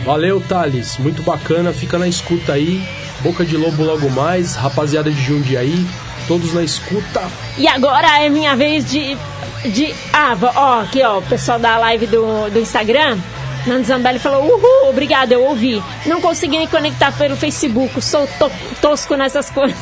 Valeu, 0.06 0.40
Thales. 0.40 0.98
Muito 0.98 1.22
bacana. 1.24 1.74
Fica 1.74 1.98
na 1.98 2.08
escuta 2.08 2.54
aí. 2.54 2.82
Boca 3.22 3.44
de 3.44 3.58
Lobo 3.58 3.84
logo 3.84 4.10
mais. 4.12 4.56
Rapaziada 4.56 5.10
de 5.10 5.20
Jundiaí. 5.22 5.86
Todos 6.28 6.54
na 6.54 6.64
escuta. 6.64 7.22
E 7.58 7.68
agora 7.68 8.24
é 8.24 8.30
minha 8.30 8.56
vez 8.56 8.90
de. 8.90 9.18
de 9.66 9.94
ah, 10.12 10.36
ó, 10.56 10.82
aqui, 10.82 11.04
ó, 11.04 11.20
o 11.20 11.22
pessoal 11.22 11.60
da 11.60 11.78
live 11.78 12.08
do, 12.08 12.50
do 12.50 12.60
Instagram. 12.60 13.18
Nando 13.66 13.84
Zambelli 13.84 14.20
falou, 14.20 14.44
uhul, 14.46 14.90
obrigado, 14.90 15.32
eu 15.32 15.44
ouvi. 15.44 15.82
Não 16.06 16.22
consegui 16.22 16.60
me 16.60 16.68
conectar 16.68 17.12
pelo 17.12 17.36
Facebook, 17.36 18.00
sou 18.00 18.28
to- 18.28 18.52
tosco 18.80 19.16
nessas 19.16 19.50
coisas. 19.50 19.76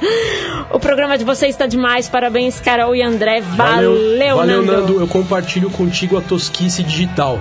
o 0.72 0.78
programa 0.78 1.18
de 1.18 1.24
vocês 1.24 1.50
está 1.54 1.66
demais, 1.66 2.08
parabéns, 2.08 2.58
Carol 2.60 2.96
e 2.96 3.02
André. 3.02 3.42
Valeu, 3.42 3.94
Valeu, 4.36 4.62
Nando. 4.62 4.72
Nando. 4.72 5.00
Eu 5.00 5.06
compartilho 5.06 5.68
contigo 5.68 6.16
a 6.16 6.22
tosquice 6.22 6.82
digital. 6.82 7.38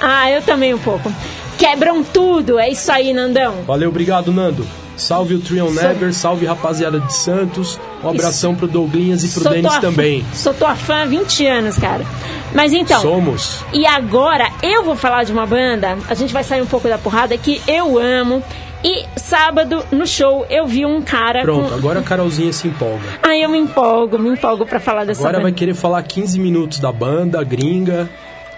Ah, 0.00 0.30
eu 0.30 0.42
também 0.42 0.72
um 0.72 0.78
pouco. 0.78 1.12
Quebram 1.58 2.04
tudo, 2.04 2.58
é 2.60 2.68
isso 2.70 2.92
aí, 2.92 3.12
Nandão. 3.12 3.62
Valeu, 3.66 3.88
obrigado, 3.88 4.32
Nando. 4.32 4.64
Salve 4.96 5.34
o 5.34 5.40
Trion 5.40 5.70
Sou- 5.72 5.82
Never, 5.82 6.12
salve 6.14 6.46
rapaziada 6.46 6.98
de 7.00 7.12
Santos. 7.14 7.78
Um 8.02 8.08
abração 8.08 8.54
pro 8.54 8.66
Douglinhas 8.66 9.22
e 9.24 9.28
pro 9.28 9.42
Sou 9.42 9.52
Denis 9.52 9.70
tua 9.70 9.80
fã- 9.80 9.80
também. 9.80 10.24
Sou 10.32 10.54
tua 10.54 10.74
fã 10.74 11.02
há 11.02 11.06
20 11.06 11.46
anos, 11.46 11.76
cara. 11.78 12.04
Mas 12.54 12.72
então. 12.72 13.00
Somos. 13.02 13.60
E 13.72 13.86
agora 13.86 14.48
eu 14.62 14.82
vou 14.84 14.96
falar 14.96 15.24
de 15.24 15.32
uma 15.32 15.44
banda, 15.46 15.98
a 16.08 16.14
gente 16.14 16.32
vai 16.32 16.42
sair 16.42 16.62
um 16.62 16.66
pouco 16.66 16.88
da 16.88 16.96
porrada, 16.98 17.36
que 17.36 17.60
eu 17.68 17.98
amo. 17.98 18.42
E 18.84 19.04
sábado, 19.18 19.84
no 19.90 20.06
show, 20.06 20.46
eu 20.48 20.66
vi 20.66 20.86
um 20.86 21.02
cara 21.02 21.42
Pronto, 21.42 21.70
com... 21.70 21.74
agora 21.74 21.98
a 22.00 22.02
Carolzinha 22.02 22.52
se 22.52 22.68
empolga. 22.68 23.02
Ai, 23.22 23.42
eu 23.44 23.48
me 23.48 23.58
empolgo, 23.58 24.18
me 24.18 24.28
empolgo 24.30 24.64
pra 24.64 24.78
falar 24.78 25.04
dessa 25.04 25.20
Agora 25.22 25.38
vai 25.38 25.44
banda. 25.50 25.56
querer 25.56 25.74
falar 25.74 26.02
15 26.04 26.38
minutos 26.38 26.78
da 26.78 26.92
banda, 26.92 27.42
gringa. 27.42 28.08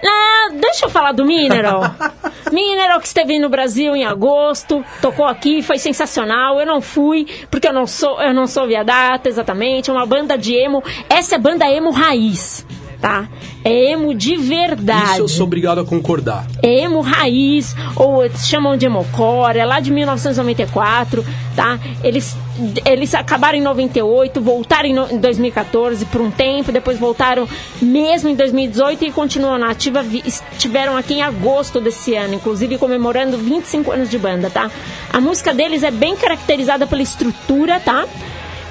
Ah, 0.04 0.48
deixa 0.52 0.87
eu 0.87 0.90
falar 0.90 1.12
do 1.12 1.24
Mineral. 1.24 1.82
Mineral 2.52 3.00
que 3.00 3.06
esteve 3.06 3.38
no 3.38 3.48
Brasil 3.48 3.94
em 3.96 4.04
agosto, 4.04 4.84
tocou 5.02 5.26
aqui, 5.26 5.62
foi 5.62 5.78
sensacional. 5.78 6.58
Eu 6.61 6.66
não 6.66 6.80
fui, 6.80 7.26
porque 7.50 7.68
eu 7.68 7.72
não 7.72 7.87
sou, 7.87 8.20
eu 8.20 8.32
não 8.32 8.46
sou 8.46 8.66
via 8.66 8.84
data 8.84 9.28
exatamente. 9.28 9.90
É 9.90 9.92
uma 9.92 10.06
banda 10.06 10.37
de 10.38 10.54
emo. 10.54 10.82
Essa 11.08 11.34
é 11.34 11.38
banda 11.38 11.70
emo 11.70 11.90
raiz, 11.90 12.64
tá? 13.00 13.28
É 13.64 13.92
emo 13.92 14.14
de 14.14 14.37
verdade. 14.37 15.12
Isso 15.12 15.20
eu 15.20 15.28
sou 15.28 15.46
obrigado 15.46 15.80
a 15.80 15.84
concordar. 15.84 16.46
É 16.62 16.80
emo 16.82 17.00
raiz, 17.00 17.74
ou 17.96 18.28
chamam 18.30 18.76
de 18.76 18.87
emocore, 18.87 19.58
é 19.58 19.64
lá 19.64 19.80
de 19.80 19.90
1994, 19.90 21.24
tá? 21.54 21.78
Eles, 22.02 22.37
eles 22.84 23.14
acabaram 23.14 23.58
em 23.58 23.61
98, 23.62 24.40
voltaram 24.40 24.88
em 24.88 24.94
no- 24.94 25.11
em 25.11 25.18
2014 25.18 26.04
por 26.06 26.20
um 26.20 26.30
tempo, 26.30 26.72
depois 26.72 26.98
voltaram 26.98 27.48
mesmo 27.80 28.28
em 28.28 28.34
2018 28.34 29.04
e 29.04 29.12
continuam 29.12 29.58
na 29.58 29.70
ativa. 29.70 30.04
Estiveram 30.24 30.96
aqui 30.96 31.14
em 31.14 31.22
agosto 31.22 31.80
desse 31.80 32.14
ano, 32.14 32.34
inclusive 32.34 32.78
comemorando 32.78 33.37
25 33.38 33.92
anos 33.92 34.08
de 34.11 34.18
banda, 34.18 34.50
tá? 34.50 34.70
A 35.12 35.20
música 35.20 35.52
deles 35.54 35.82
é 35.82 35.90
bem 35.90 36.16
caracterizada 36.16 36.87
pela 36.87 37.02
estrutura, 37.02 37.80
tá? 37.80 38.06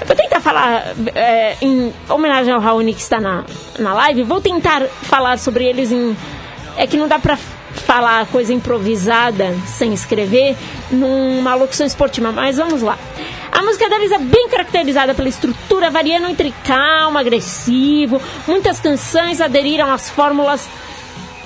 Vou 0.06 0.16
tentar 0.16 0.40
falar 0.40 0.94
é, 1.14 1.56
em 1.60 1.92
homenagem 2.08 2.52
ao 2.52 2.60
Raoni 2.60 2.94
que 2.94 3.00
está 3.00 3.20
na, 3.20 3.44
na 3.78 3.94
live. 3.94 4.22
Vou 4.22 4.40
tentar 4.40 4.84
falar 5.02 5.38
sobre 5.38 5.64
eles 5.64 5.92
em. 5.92 6.16
É 6.76 6.86
que 6.86 6.96
não 6.96 7.08
dá 7.08 7.18
pra 7.18 7.36
falar 7.36 8.26
coisa 8.26 8.52
improvisada 8.52 9.54
sem 9.66 9.92
escrever 9.92 10.56
numa 10.90 11.54
locução 11.54 11.86
esportiva, 11.86 12.32
mas 12.32 12.56
vamos 12.56 12.82
lá. 12.82 12.98
A 13.50 13.62
música 13.62 13.88
deles 13.88 14.12
é 14.12 14.18
bem 14.18 14.48
caracterizada 14.48 15.14
pela 15.14 15.28
estrutura, 15.28 15.90
variando 15.90 16.28
entre 16.28 16.52
calmo, 16.64 17.18
agressivo. 17.18 18.20
Muitas 18.46 18.78
canções 18.78 19.40
aderiram 19.40 19.90
às 19.90 20.08
fórmulas 20.08 20.68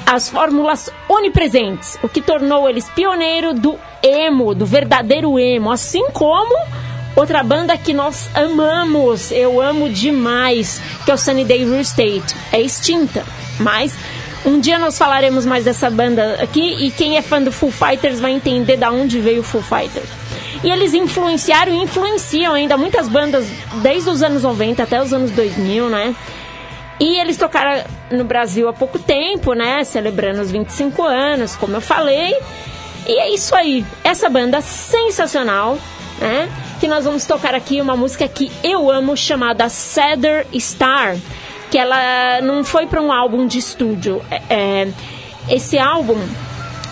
as 0.05 0.29
fórmulas 0.29 0.91
onipresentes, 1.09 1.97
o 2.03 2.09
que 2.09 2.21
tornou 2.21 2.69
eles 2.69 2.89
pioneiro 2.91 3.55
do 3.55 3.79
emo, 4.03 4.53
do 4.55 4.67
verdadeiro 4.67 5.39
emo, 5.39 5.71
assim 5.71 6.11
como 6.11 6.55
outra 7.17 7.43
banda 7.43 7.77
que 7.77 7.93
nós 7.93 8.31
amamos, 8.35 9.31
eu 9.31 9.61
amo 9.61 9.89
demais, 9.89 10.81
que 11.05 11.11
é 11.11 11.15
o 11.15 11.19
Sunny 11.19 11.45
Day 11.45 11.65
Real 11.65 11.81
Estate, 11.81 12.35
é 12.53 12.61
extinta, 12.61 13.25
mas 13.59 13.95
um 14.45 14.59
dia 14.59 14.79
nós 14.79 14.99
falaremos 14.99 15.47
mais 15.47 15.65
dessa 15.65 15.89
banda 15.89 16.39
aqui 16.43 16.85
e 16.85 16.91
quem 16.91 17.17
é 17.17 17.23
fã 17.23 17.41
do 17.41 17.53
Foo 17.53 17.71
Fighters 17.71 18.19
vai 18.19 18.33
entender 18.33 18.77
da 18.77 18.91
onde 18.91 19.21
veio 19.21 19.41
o 19.41 19.45
Foo 19.45 19.63
Fighters. 19.63 20.09
E 20.65 20.71
eles 20.71 20.95
influenciaram 20.95 21.73
e 21.73 21.83
influenciam 21.83 22.53
ainda 22.53 22.77
muitas 22.77 23.09
bandas 23.09 23.47
desde 23.83 24.09
os 24.11 24.23
anos 24.23 24.43
90 24.43 24.83
até 24.83 25.01
os 25.01 25.13
anos 25.13 25.31
2000, 25.31 25.89
né? 25.89 26.15
E 27.01 27.19
eles 27.19 27.37
tocaram 27.37 27.85
no 28.11 28.25
Brasil 28.25 28.69
há 28.69 28.73
pouco 28.73 28.99
tempo, 28.99 29.55
né? 29.55 29.83
Celebrando 29.83 30.41
os 30.41 30.51
25 30.51 31.03
anos, 31.03 31.57
como 31.57 31.77
eu 31.77 31.81
falei. 31.81 32.37
E 33.07 33.19
é 33.19 33.35
isso 33.35 33.55
aí. 33.57 33.85
Essa 34.05 34.29
banda 34.29 34.61
sensacional, 34.61 35.79
né? 36.21 36.49
Que 36.83 36.89
nós 36.89 37.05
vamos 37.05 37.25
tocar 37.25 37.55
aqui 37.55 37.81
uma 37.81 37.97
música 37.97 38.27
que 38.27 38.51
eu 38.61 38.91
amo, 38.91 39.17
chamada 39.17 39.69
Cedar 39.69 40.45
Star. 40.59 41.17
Que 41.71 41.79
ela 41.79 42.41
não 42.41 42.65
foi 42.65 42.89
para 42.89 43.01
um 43.01 43.13
álbum 43.13 43.47
de 43.47 43.61
estúdio. 43.61 44.21
É, 44.29 44.43
é, 44.51 44.89
esse 45.49 45.79
álbum, 45.79 46.19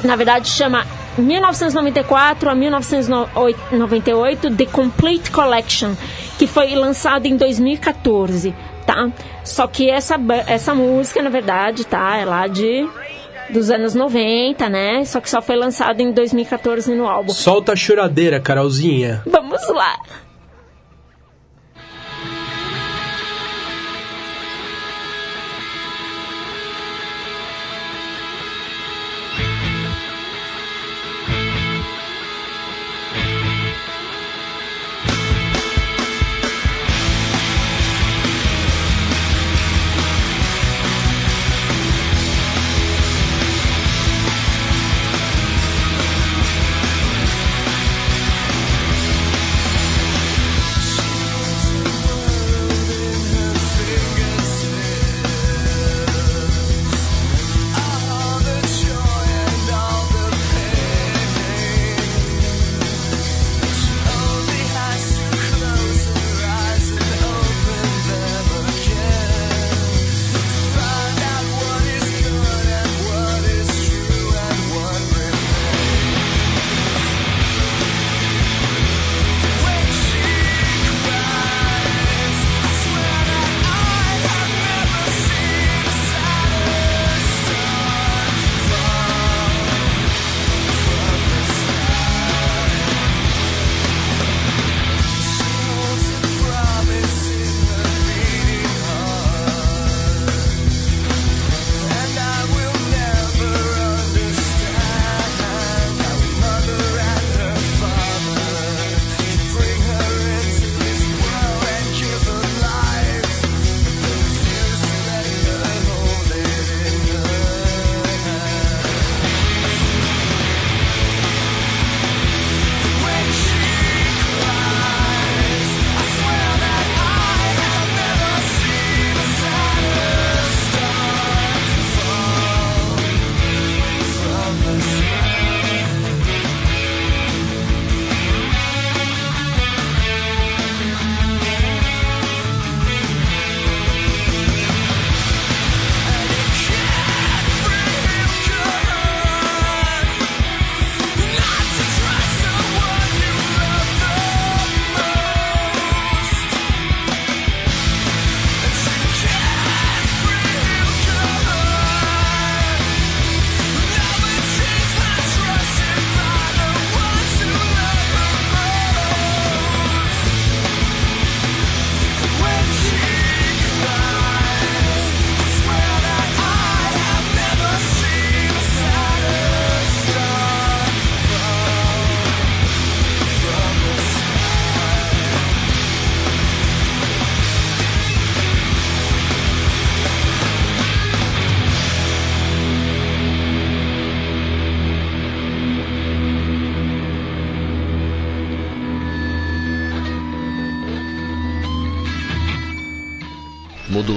na 0.05 0.14
verdade, 0.14 0.48
chama 0.48 0.87
1994 1.18 2.48
a 2.48 2.55
1998 2.55 4.55
The 4.55 4.66
Complete 4.66 5.33
Collection, 5.33 5.94
que 6.38 6.46
foi 6.46 6.72
lançado 6.76 7.26
em 7.26 7.37
2014 7.37 8.55
tá? 8.87 9.11
Só 9.44 9.66
que 9.66 9.90
essa, 9.90 10.16
essa 10.46 10.74
música, 10.74 11.22
na 11.22 11.31
verdade, 11.31 11.85
tá? 11.85 12.16
É 12.16 12.24
lá 12.24 12.46
de 12.46 12.88
dos 13.51 13.71
anos 13.71 13.95
90, 13.95 14.69
né? 14.69 15.05
Só 15.05 15.21
que 15.21 15.29
só 15.29 15.43
foi 15.43 15.57
lançado 15.57 16.01
em 16.01 16.13
2014 16.13 16.95
no 16.95 17.07
álbum. 17.07 17.33
Solta 17.33 17.73
a 17.73 17.77
choradeira, 17.77 18.41
Carolzinha. 18.41 19.23
Vamos 19.27 19.61
lá. 19.69 19.97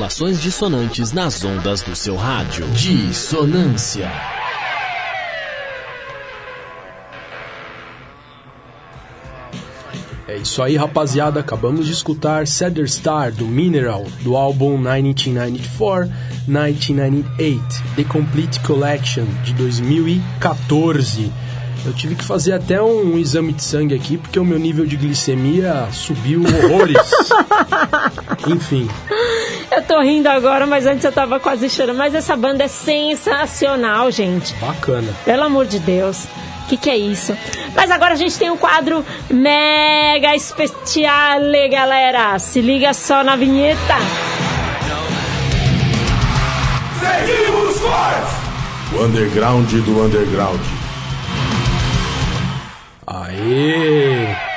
Modulações 0.04 0.42
dissonantes 0.42 1.14
nas 1.14 1.46
ondas 1.46 1.82
do 1.82 1.96
seu 1.96 2.18
rádio. 2.18 2.68
Dissonância. 2.72 4.12
É 10.28 10.36
isso 10.36 10.62
aí, 10.62 10.76
rapaziada. 10.76 11.40
Acabamos 11.40 11.86
de 11.86 11.94
escutar 11.94 12.46
Cedar 12.48 12.86
Star 12.86 13.32
do 13.32 13.46
Mineral, 13.46 14.04
do 14.24 14.36
álbum 14.36 14.78
1994-1998, 14.78 17.62
The 17.96 18.04
Complete 18.04 18.60
Collection 18.60 19.24
de 19.46 19.54
2014. 19.54 21.32
Eu 21.86 21.94
tive 21.94 22.16
que 22.16 22.26
fazer 22.26 22.52
até 22.52 22.82
um 22.82 23.18
exame 23.18 23.54
de 23.54 23.64
sangue 23.64 23.96
aqui 23.96 24.18
porque 24.18 24.38
o 24.38 24.44
meu 24.44 24.60
nível 24.60 24.86
de 24.86 24.98
glicemia 24.98 25.88
subiu 25.94 26.42
horrores. 26.42 26.98
Enfim, 28.48 28.90
Eu 29.76 29.82
tô 29.82 30.00
rindo 30.02 30.28
agora, 30.28 30.68
mas 30.68 30.86
antes 30.86 31.04
eu 31.04 31.12
tava 31.12 31.40
quase 31.40 31.68
chorando. 31.68 31.98
Mas 31.98 32.14
essa 32.14 32.36
banda 32.36 32.64
é 32.64 32.68
sensacional, 32.68 34.12
gente. 34.12 34.54
bacana. 34.56 35.12
Pelo 35.26 35.44
amor 35.44 35.66
de 35.66 35.80
Deus. 35.80 36.26
O 36.64 36.68
que, 36.70 36.78
que 36.78 36.90
é 36.92 36.96
isso? 36.96 37.36
Mas 37.76 37.90
agora 37.90 38.14
a 38.14 38.16
gente 38.16 38.38
tem 38.38 38.52
um 38.52 38.58
quadro 38.58 39.04
mega 39.32 40.36
especial, 40.36 41.40
galera. 41.72 42.38
Se 42.38 42.62
liga 42.62 42.94
só 42.94 43.24
na 43.24 43.36
vinheta. 43.36 43.96
Seguimos 47.00 47.80
fortes! 47.80 48.34
O 48.94 49.04
underground 49.06 49.72
do 49.72 50.06
underground. 50.06 50.62
Aê! 53.08 54.53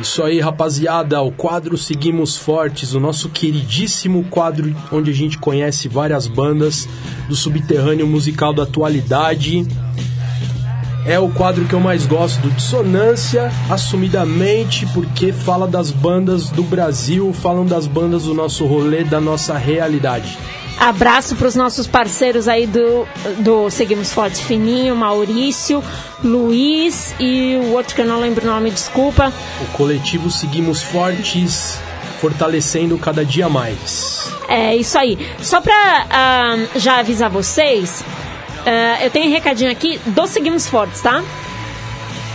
Isso 0.00 0.22
aí, 0.22 0.40
rapaziada. 0.40 1.20
O 1.22 1.32
quadro 1.32 1.76
Seguimos 1.76 2.36
Fortes, 2.36 2.94
o 2.94 3.00
nosso 3.00 3.28
queridíssimo 3.28 4.24
quadro 4.24 4.74
onde 4.92 5.10
a 5.10 5.14
gente 5.14 5.38
conhece 5.38 5.88
várias 5.88 6.26
bandas 6.26 6.88
do 7.28 7.34
subterrâneo 7.34 8.06
musical 8.06 8.52
da 8.52 8.64
atualidade. 8.64 9.66
É 11.06 11.18
o 11.18 11.28
quadro 11.30 11.64
que 11.66 11.72
eu 11.72 11.80
mais 11.80 12.04
gosto 12.04 12.40
do 12.40 12.50
Dissonância, 12.50 13.50
assumidamente, 13.70 14.84
porque 14.86 15.32
fala 15.32 15.66
das 15.68 15.92
bandas 15.92 16.50
do 16.50 16.64
Brasil, 16.64 17.32
falam 17.32 17.64
das 17.64 17.86
bandas 17.86 18.24
do 18.24 18.34
nosso 18.34 18.66
rolê, 18.66 19.04
da 19.04 19.20
nossa 19.20 19.56
realidade. 19.56 20.36
Abraço 20.78 21.34
para 21.36 21.48
os 21.48 21.54
nossos 21.54 21.86
parceiros 21.86 22.48
aí 22.48 22.66
do, 22.66 23.08
do 23.38 23.70
Seguimos 23.70 24.12
Forte 24.12 24.44
Fininho, 24.44 24.94
Maurício, 24.94 25.82
Luiz 26.22 27.14
e 27.18 27.56
o 27.56 27.72
outro 27.72 27.94
que 27.94 28.02
eu 28.02 28.06
não 28.06 28.20
lembro 28.20 28.44
o 28.44 28.46
nome, 28.46 28.70
desculpa. 28.70 29.32
O 29.62 29.66
coletivo 29.76 30.30
Seguimos 30.30 30.82
Fortes, 30.82 31.78
fortalecendo 32.20 32.98
cada 32.98 33.24
dia 33.24 33.48
mais. 33.48 34.30
É 34.48 34.76
isso 34.76 34.98
aí. 34.98 35.18
Só 35.40 35.60
para 35.60 36.06
ah, 36.10 36.56
já 36.76 36.98
avisar 36.98 37.30
vocês, 37.30 38.04
ah, 38.66 39.02
eu 39.02 39.10
tenho 39.10 39.30
um 39.30 39.32
recadinho 39.32 39.70
aqui 39.70 39.98
do 40.06 40.26
Seguimos 40.26 40.66
Fortes, 40.66 41.00
tá? 41.00 41.22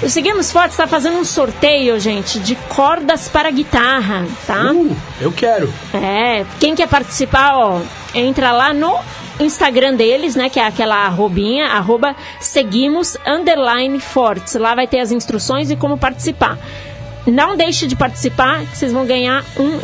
O 0.02 0.10
Seguimos 0.10 0.52
Fortes 0.52 0.72
está 0.72 0.88
fazendo 0.88 1.20
um 1.20 1.24
sorteio, 1.24 2.00
gente, 2.00 2.40
de 2.40 2.56
cordas 2.56 3.30
para 3.30 3.52
guitarra, 3.52 4.26
tá? 4.48 4.72
Uh, 4.72 4.98
eu 5.22 5.32
quero. 5.32 5.72
É, 5.94 6.44
quem 6.60 6.74
quer 6.74 6.88
participar, 6.88 7.56
ó, 7.56 7.82
entra 8.14 8.52
lá 8.52 8.74
no 8.74 8.98
Instagram 9.40 9.96
deles, 9.96 10.36
né, 10.36 10.50
que 10.50 10.60
é 10.60 10.66
aquela 10.66 11.06
arrobinha, 11.06 11.68
arroba 11.68 12.16
seguimos 12.40 13.18
underline 13.26 14.00
fortes. 14.00 14.54
Lá 14.56 14.76
vai 14.76 14.88
ter 14.88 15.00
as 15.00 15.12
instruções 15.12 15.72
e 15.72 15.76
como 15.76 15.98
participar. 15.98 16.58
Não 17.26 17.56
deixe 17.56 17.88
de 17.88 17.96
participar, 17.96 18.62
que 18.66 18.78
vocês 18.78 18.92
vão 18.92 19.06
ganhar 19.06 19.44
um 19.58 19.80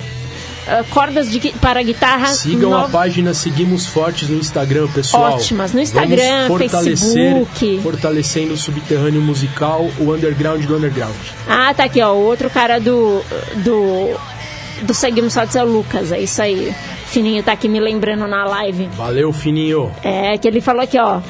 ah, 0.67 0.83
cordas 0.89 1.31
de, 1.31 1.39
para 1.61 1.81
guitarra. 1.81 2.27
Sigam 2.27 2.73
a 2.73 2.79
nova- 2.79 2.89
página 2.89 3.33
Seguimos 3.33 3.85
Fortes 3.85 4.27
no 4.27 4.37
Instagram, 4.37 4.87
pessoal. 4.89 5.33
Ótimas, 5.33 5.71
no 5.71 5.79
Instagram, 5.79 6.47
Vamos 6.47 6.47
fortalecer, 6.47 6.97
Facebook. 6.97 7.79
Fortalecendo 7.81 8.53
o 8.53 8.57
subterrâneo 8.57 9.21
musical, 9.21 9.89
o 9.97 10.13
underground 10.13 10.65
do 10.65 10.75
underground. 10.75 11.15
Ah, 11.47 11.73
tá 11.73 11.85
aqui, 11.85 12.01
ó. 12.01 12.13
O 12.13 12.25
outro 12.25 12.49
cara 12.49 12.79
do. 12.79 13.23
do. 13.63 14.19
do 14.81 14.93
Seguimos 14.93 15.33
Fortes 15.33 15.55
é 15.55 15.63
o 15.63 15.67
Lucas, 15.67 16.11
é 16.11 16.19
isso 16.19 16.41
aí. 16.41 16.75
Fininho 17.07 17.41
tá 17.41 17.53
aqui 17.53 17.67
me 17.67 17.79
lembrando 17.79 18.27
na 18.27 18.45
live. 18.45 18.87
Valeu, 18.95 19.31
Fininho. 19.31 19.91
É, 20.03 20.37
que 20.37 20.47
ele 20.47 20.61
falou 20.61 20.83
aqui, 20.83 20.99
ó. 20.99 21.21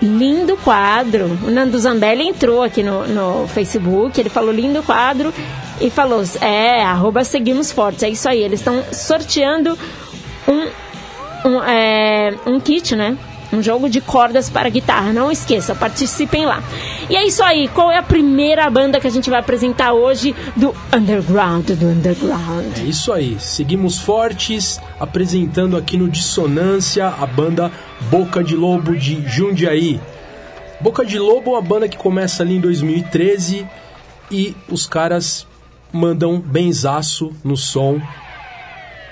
Lindo 0.00 0.56
quadro. 0.58 1.26
O 1.46 1.50
Nando 1.50 1.78
Zambelli 1.78 2.26
entrou 2.26 2.62
aqui 2.62 2.82
no, 2.82 3.06
no 3.06 3.46
Facebook, 3.48 4.18
ele 4.18 4.30
falou 4.30 4.52
lindo 4.52 4.82
quadro 4.82 5.32
e 5.80 5.90
falou, 5.90 6.22
é, 6.40 6.82
arroba 6.82 7.22
seguimos 7.24 7.70
fortes. 7.70 8.02
É 8.02 8.08
isso 8.08 8.28
aí, 8.28 8.42
eles 8.42 8.60
estão 8.60 8.82
sorteando 8.92 9.78
um, 10.46 11.48
um, 11.48 11.62
é, 11.62 12.34
um 12.46 12.58
kit, 12.58 12.96
né? 12.96 13.16
Um 13.52 13.62
jogo 13.62 13.88
de 13.88 14.00
cordas 14.00 14.50
para 14.50 14.68
guitarra. 14.68 15.12
Não 15.12 15.32
esqueça, 15.32 15.74
participem 15.74 16.44
lá. 16.44 16.62
E 17.08 17.16
é 17.16 17.26
isso 17.26 17.42
aí. 17.42 17.68
Qual 17.68 17.90
é 17.90 17.96
a 17.96 18.02
primeira 18.02 18.68
banda 18.68 19.00
que 19.00 19.06
a 19.06 19.10
gente 19.10 19.30
vai 19.30 19.40
apresentar 19.40 19.92
hoje 19.92 20.34
do 20.54 20.74
Underground, 20.94 21.70
do 21.70 21.86
Underground? 21.86 22.76
É 22.78 22.82
isso 22.82 23.12
aí. 23.12 23.36
Seguimos 23.40 23.98
fortes, 23.98 24.80
apresentando 25.00 25.76
aqui 25.76 25.96
no 25.96 26.08
Dissonância 26.08 27.06
a 27.08 27.26
banda 27.26 27.72
Boca 28.10 28.44
de 28.44 28.54
Lobo 28.54 28.94
de 28.94 29.26
Jundiaí. 29.26 30.00
Boca 30.80 31.04
de 31.04 31.18
Lobo 31.18 31.50
é 31.50 31.54
uma 31.54 31.62
banda 31.62 31.88
que 31.88 31.96
começa 31.96 32.42
ali 32.42 32.56
em 32.56 32.60
2013 32.60 33.66
e 34.30 34.54
os 34.68 34.86
caras 34.86 35.46
mandam 35.92 36.38
benzaço 36.38 37.32
no 37.42 37.56
som. 37.56 38.00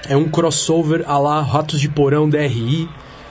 É 0.09 0.17
um 0.17 0.29
crossover 0.29 1.05
a 1.07 1.19
lá 1.19 1.41
Ratos 1.41 1.81
de 1.81 1.89
Porão 1.89 2.29
DRI. 2.29 2.89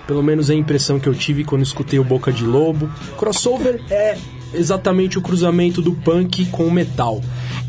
Pelo 0.07 0.21
menos 0.21 0.49
é 0.49 0.53
a 0.53 0.55
impressão 0.57 0.99
que 0.99 1.07
eu 1.07 1.15
tive 1.15 1.43
quando 1.43 1.63
escutei 1.63 1.97
o 1.99 2.03
Boca 2.03 2.31
de 2.31 2.43
Lobo. 2.43 2.89
Crossover 3.17 3.81
é 3.89 4.15
exatamente 4.53 5.17
o 5.17 5.21
cruzamento 5.21 5.81
do 5.81 5.93
punk 5.93 6.45
com 6.45 6.63
o 6.65 6.71
metal. 6.71 7.21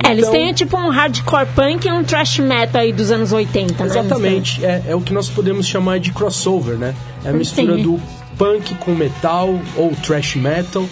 É, 0.04 0.10
eles 0.12 0.20
Então- 0.28 0.32
têm 0.32 0.52
tipo 0.52 0.76
um 0.76 0.90
hardcore 0.90 1.46
punk 1.54 1.86
e 1.88 1.90
um 1.92 2.04
thrash 2.04 2.38
metal 2.38 2.82
aí 2.82 2.92
dos 2.92 3.10
anos 3.10 3.32
80, 3.32 3.82
né? 3.84 3.90
Exatamente, 3.90 4.64
é, 4.64 4.82
é 4.88 4.94
o 4.94 5.00
que 5.00 5.12
nós 5.12 5.28
podemos 5.28 5.66
chamar 5.66 5.98
de 5.98 6.12
crossover, 6.12 6.76
né? 6.76 6.94
É 7.24 7.30
a 7.30 7.32
mistura 7.32 7.74
Sim. 7.76 7.82
do 7.82 8.00
punk 8.38 8.74
com 8.76 8.94
metal 8.94 9.58
ou 9.74 9.90
thrash 10.04 10.36
metal, 10.36 10.84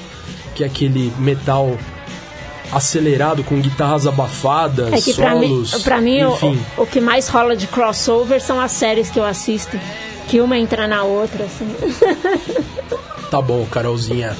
que 0.54 0.64
é 0.64 0.66
aquele 0.66 1.12
metal 1.18 1.76
acelerado 2.72 3.44
com 3.44 3.60
guitarras 3.60 4.06
abafadas, 4.06 4.92
É 4.92 5.00
que 5.00 5.14
pra 5.14 5.34
mim, 5.36 5.48
solos, 5.64 5.82
pra 5.82 6.00
mim 6.00 6.22
o, 6.24 6.58
o 6.78 6.86
que 6.86 7.00
mais 7.00 7.28
rola 7.28 7.54
de 7.54 7.66
crossover 7.66 8.40
são 8.40 8.58
as 8.60 8.72
séries 8.72 9.10
que 9.10 9.18
eu 9.18 9.24
assisto. 9.24 9.78
Que 10.28 10.40
uma 10.40 10.58
entra 10.58 10.86
na 10.86 11.02
outra, 11.04 11.44
assim. 11.44 11.68
Tá 13.30 13.42
bom, 13.42 13.66
Carolzinha. 13.66 14.36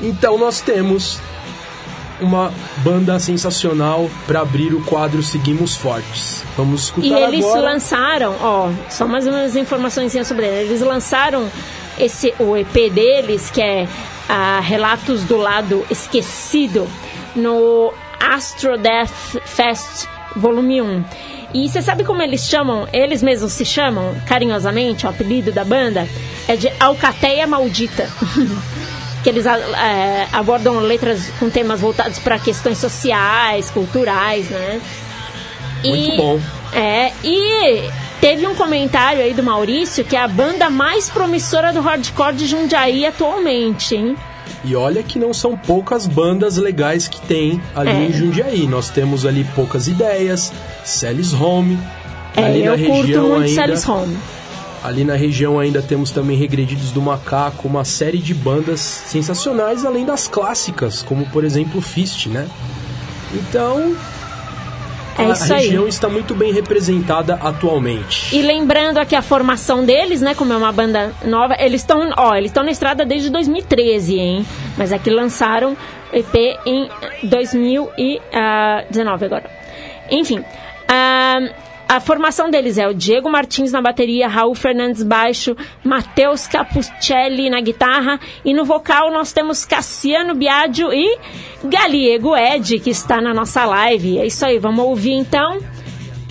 Então 0.00 0.38
nós 0.38 0.60
temos 0.60 1.18
uma 2.20 2.52
banda 2.84 3.18
sensacional 3.18 4.08
para 4.26 4.40
abrir 4.42 4.72
o 4.74 4.84
quadro 4.84 5.22
Seguimos 5.22 5.74
Fortes. 5.74 6.44
Vamos 6.56 6.84
escutar 6.84 7.06
E 7.06 7.12
eles 7.12 7.44
agora. 7.44 7.60
lançaram, 7.62 8.36
ó, 8.40 8.70
só 8.88 9.08
mais 9.08 9.26
umas 9.26 9.56
informações 9.56 10.12
sobre 10.26 10.46
eles. 10.46 10.70
Eles 10.70 10.82
lançaram 10.82 11.50
esse, 11.98 12.32
o 12.38 12.56
EP 12.56 12.92
deles, 12.92 13.50
que 13.50 13.60
é 13.60 13.88
ah, 14.28 14.60
Relatos 14.60 15.24
do 15.24 15.36
Lado 15.36 15.84
Esquecido, 15.90 16.86
no 17.34 17.92
Astro 18.20 18.78
Death 18.78 19.40
Fest 19.44 20.06
Volume 20.36 20.80
1. 20.80 21.04
E 21.54 21.68
você 21.68 21.82
sabe 21.82 22.04
como 22.04 22.22
eles 22.22 22.46
chamam? 22.46 22.88
Eles 22.92 23.22
mesmos 23.22 23.52
se 23.52 23.64
chamam, 23.64 24.14
carinhosamente, 24.26 25.06
o 25.06 25.08
apelido 25.08 25.52
da 25.52 25.64
banda 25.64 26.08
é 26.48 26.56
de 26.56 26.70
Alcateia 26.80 27.46
Maldita. 27.46 28.08
que 29.22 29.28
eles 29.28 29.46
eh, 29.46 30.26
abordam 30.32 30.80
letras 30.80 31.30
com 31.38 31.48
temas 31.48 31.80
voltados 31.80 32.18
para 32.18 32.38
questões 32.38 32.78
sociais, 32.78 33.70
culturais, 33.70 34.48
né? 34.50 34.80
Muito 35.84 36.16
bom. 36.16 36.40
É, 36.72 37.12
e 37.22 37.88
teve 38.20 38.46
um 38.46 38.54
comentário 38.54 39.22
aí 39.22 39.34
do 39.34 39.42
Maurício 39.42 40.04
que 40.04 40.16
é 40.16 40.20
a 40.20 40.28
banda 40.28 40.70
mais 40.70 41.08
promissora 41.08 41.72
do 41.72 41.80
hardcore 41.80 42.34
de 42.34 42.46
Jundiaí 42.46 43.06
atualmente, 43.06 43.94
hein? 43.94 44.16
E 44.64 44.76
olha 44.76 45.02
que 45.02 45.18
não 45.18 45.34
são 45.34 45.56
poucas 45.56 46.06
bandas 46.06 46.56
legais 46.56 47.08
que 47.08 47.20
tem 47.22 47.60
ali 47.74 47.90
É. 47.90 48.06
em 48.06 48.12
Jundiaí. 48.12 48.66
Nós 48.68 48.88
temos 48.90 49.26
ali 49.26 49.44
poucas 49.56 49.88
ideias, 49.88 50.52
Celis 50.84 51.32
Home. 51.32 51.78
É, 52.36 52.44
ali 52.44 52.64
eu 52.64 52.76
na 52.76 52.86
curto 52.86 53.02
região 53.02 53.28
muito 53.28 53.42
ainda, 53.42 53.54
Sally's 53.54 53.88
Home. 53.88 54.16
Ali 54.84 55.04
na 55.04 55.14
região 55.14 55.58
ainda 55.58 55.82
temos 55.82 56.10
também 56.10 56.36
Regredidos 56.36 56.90
do 56.90 57.00
Macaco, 57.02 57.68
uma 57.68 57.84
série 57.84 58.18
de 58.18 58.34
bandas 58.34 58.80
sensacionais, 58.80 59.84
além 59.84 60.04
das 60.04 60.26
clássicas, 60.26 61.02
como 61.02 61.26
por 61.26 61.44
exemplo 61.44 61.80
Fist, 61.80 62.26
né? 62.26 62.48
Então, 63.34 63.94
É 65.18 65.24
a 65.24 65.30
isso 65.30 65.52
aí. 65.52 65.64
região 65.64 65.86
está 65.86 66.08
muito 66.08 66.34
bem 66.34 66.52
representada 66.52 67.34
atualmente. 67.34 68.34
E 68.34 68.42
lembrando 68.42 68.98
aqui 68.98 69.14
a 69.14 69.22
formação 69.22 69.84
deles, 69.84 70.20
né? 70.20 70.34
Como 70.34 70.52
é 70.52 70.56
uma 70.56 70.72
banda 70.72 71.12
nova, 71.24 71.56
eles 71.58 71.82
estão, 71.82 72.10
ó, 72.16 72.34
eles 72.34 72.50
estão 72.50 72.62
na 72.62 72.70
estrada 72.70 73.04
desde 73.04 73.30
2013, 73.30 74.18
hein? 74.18 74.46
Mas 74.76 74.92
aqui 74.92 75.10
lançaram 75.10 75.76
EP 76.12 76.34
em 76.66 76.88
2019 77.22 79.24
agora. 79.24 79.50
Enfim, 80.10 80.44
ah, 80.88 81.40
a 81.92 82.00
formação 82.00 82.50
deles 82.50 82.78
é 82.78 82.88
o 82.88 82.94
Diego 82.94 83.28
Martins 83.28 83.70
na 83.70 83.82
bateria, 83.82 84.26
Raul 84.26 84.54
Fernandes 84.54 85.02
baixo, 85.02 85.54
Matheus 85.84 86.46
Capuccelli 86.46 87.50
na 87.50 87.60
guitarra 87.60 88.18
e 88.42 88.54
no 88.54 88.64
vocal 88.64 89.12
nós 89.12 89.30
temos 89.30 89.66
Cassiano 89.66 90.34
Biagio 90.34 90.90
e 90.90 91.18
Galiego 91.62 92.34
Ed, 92.34 92.80
que 92.80 92.88
está 92.88 93.20
na 93.20 93.34
nossa 93.34 93.66
live. 93.66 94.18
É 94.18 94.24
isso 94.24 94.42
aí, 94.46 94.58
vamos 94.58 94.82
ouvir 94.86 95.12
então. 95.12 95.58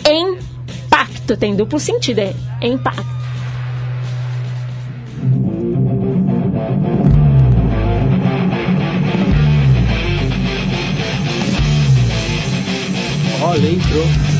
Impacto, 0.09 1.37
tem 1.37 1.55
duplo 1.55 1.79
sentido, 1.79 2.21
é 2.21 2.33
impacto. 2.63 3.05
Olha, 13.43 13.69
entrou. 13.69 14.30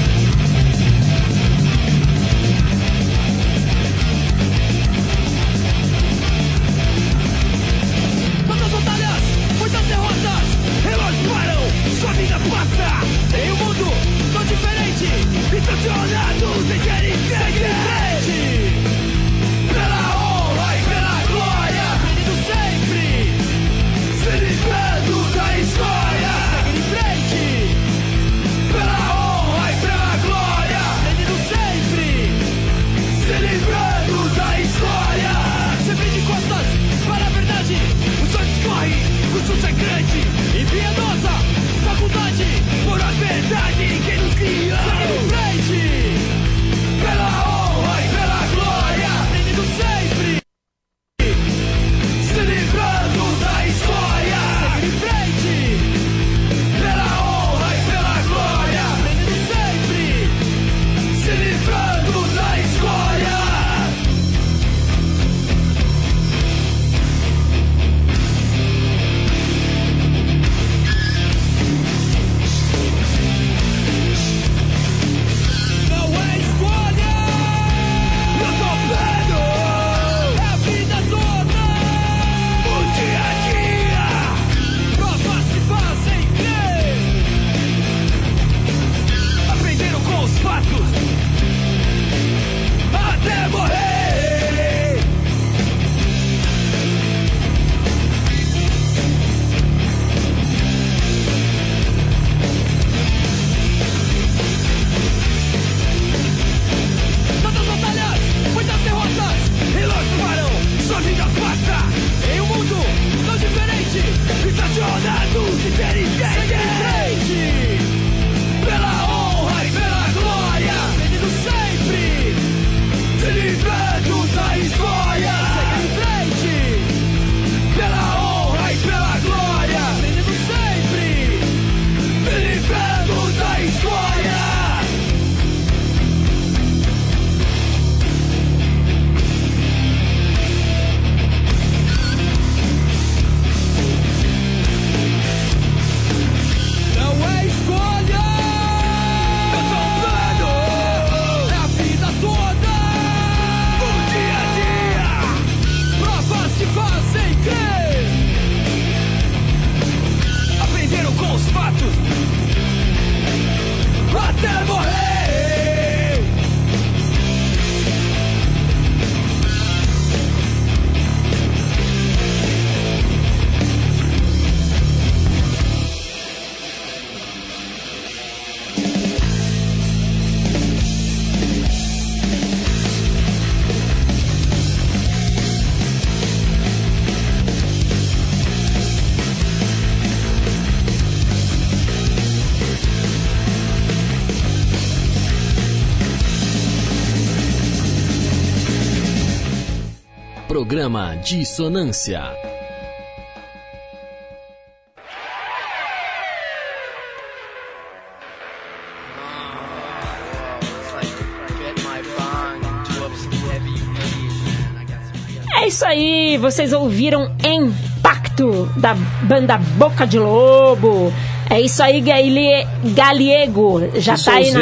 Got 214.86 215.04
some. 215.06 215.62
É 215.64 215.68
isso 215.68 215.86
aí, 215.86 216.38
vocês 216.38 216.72
ouviram 216.74 217.32
Impacto 217.44 218.66
da 218.78 218.94
banda 219.24 219.58
Boca 219.58 220.08
de 220.08 220.18
Lobo. 220.20 221.12
É 221.50 221.60
isso 221.60 221.84
aí, 221.84 222.00
Galie- 222.00 222.66
Galiego. 222.96 223.92
Já 223.96 224.16
Que 224.16 224.24
tá 224.24 224.34
aí 224.36 224.52
na, 224.52 224.60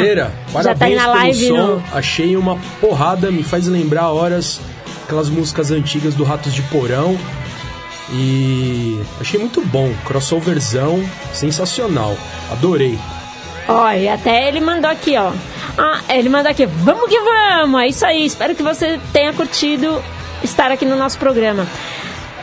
já 0.62 0.74
tá 0.74 0.86
aí 0.86 0.96
Parabéns 0.96 0.96
na 0.96 1.06
live. 1.06 1.48
som. 1.48 1.54
no- 1.56 1.82
Achei 1.92 2.36
uma 2.36 2.58
porrada, 2.80 3.30
me 3.30 3.44
faz 3.44 3.66
lembrar 3.68 4.08
horas 4.10 4.60
aquelas 5.10 5.28
músicas 5.28 5.72
antigas 5.72 6.14
do 6.14 6.22
Ratos 6.22 6.54
de 6.54 6.62
Porão. 6.62 7.18
E 8.12 9.00
achei 9.20 9.38
muito 9.40 9.60
bom, 9.60 9.92
crossoverzão, 10.04 11.02
sensacional. 11.32 12.16
Adorei. 12.50 12.96
Ó, 13.68 13.90
e 13.92 14.08
até 14.08 14.48
ele 14.48 14.60
mandou 14.60 14.88
aqui, 14.90 15.16
ó. 15.16 15.32
Ah, 15.76 16.00
ele 16.08 16.28
mandou 16.28 16.50
aqui, 16.50 16.64
vamos 16.66 17.08
que 17.08 17.18
vamos! 17.20 17.80
É 17.82 17.88
isso 17.88 18.04
aí, 18.06 18.24
espero 18.24 18.54
que 18.54 18.62
você 18.62 18.98
tenha 19.12 19.32
curtido 19.32 20.02
estar 20.42 20.70
aqui 20.70 20.84
no 20.84 20.96
nosso 20.96 21.18
programa. 21.18 21.66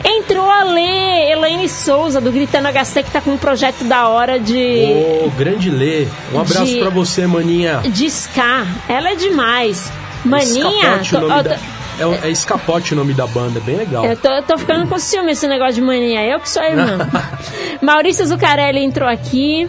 Entrou 0.04 0.48
a 0.48 0.62
Lê, 0.62 1.32
Elaine 1.32 1.68
Souza, 1.68 2.20
do 2.20 2.30
Gritando 2.30 2.68
HC, 2.68 3.02
que 3.02 3.10
tá 3.10 3.20
com 3.20 3.32
um 3.32 3.36
projeto 3.38 3.82
da 3.84 4.08
hora 4.08 4.38
de, 4.38 4.84
Ô, 5.24 5.30
grande 5.36 5.70
Lê. 5.70 6.06
Um 6.32 6.40
abraço 6.40 6.66
De- 6.66 6.78
pra 6.80 6.88
você, 6.90 7.26
maninha. 7.26 7.80
de 7.90 8.06
ska. 8.06 8.66
Ela 8.88 9.10
é 9.10 9.14
demais. 9.16 9.90
Maninha, 10.24 11.00
Escapote, 11.02 11.10
tô- 11.10 11.26
ó, 11.32 11.42
da... 11.42 11.58
é, 11.98 12.28
é 12.28 12.30
Escapote 12.30 12.92
o 12.94 12.96
nome 12.96 13.14
da 13.14 13.26
banda, 13.26 13.60
bem 13.60 13.76
legal. 13.76 14.04
Eu 14.04 14.16
tô, 14.16 14.28
eu 14.28 14.42
tô 14.42 14.58
ficando 14.58 14.86
com 14.86 14.98
ciúme 14.98 15.32
esse 15.32 15.46
negócio 15.46 15.74
de 15.74 15.80
mania. 15.82 16.24
Eu 16.24 16.40
que 16.40 16.48
sou 16.48 16.62
a 16.62 16.68
irmã. 16.70 17.08
Maurício 17.80 18.26
Zucarelli 18.26 18.80
entrou 18.80 19.08
aqui. 19.08 19.68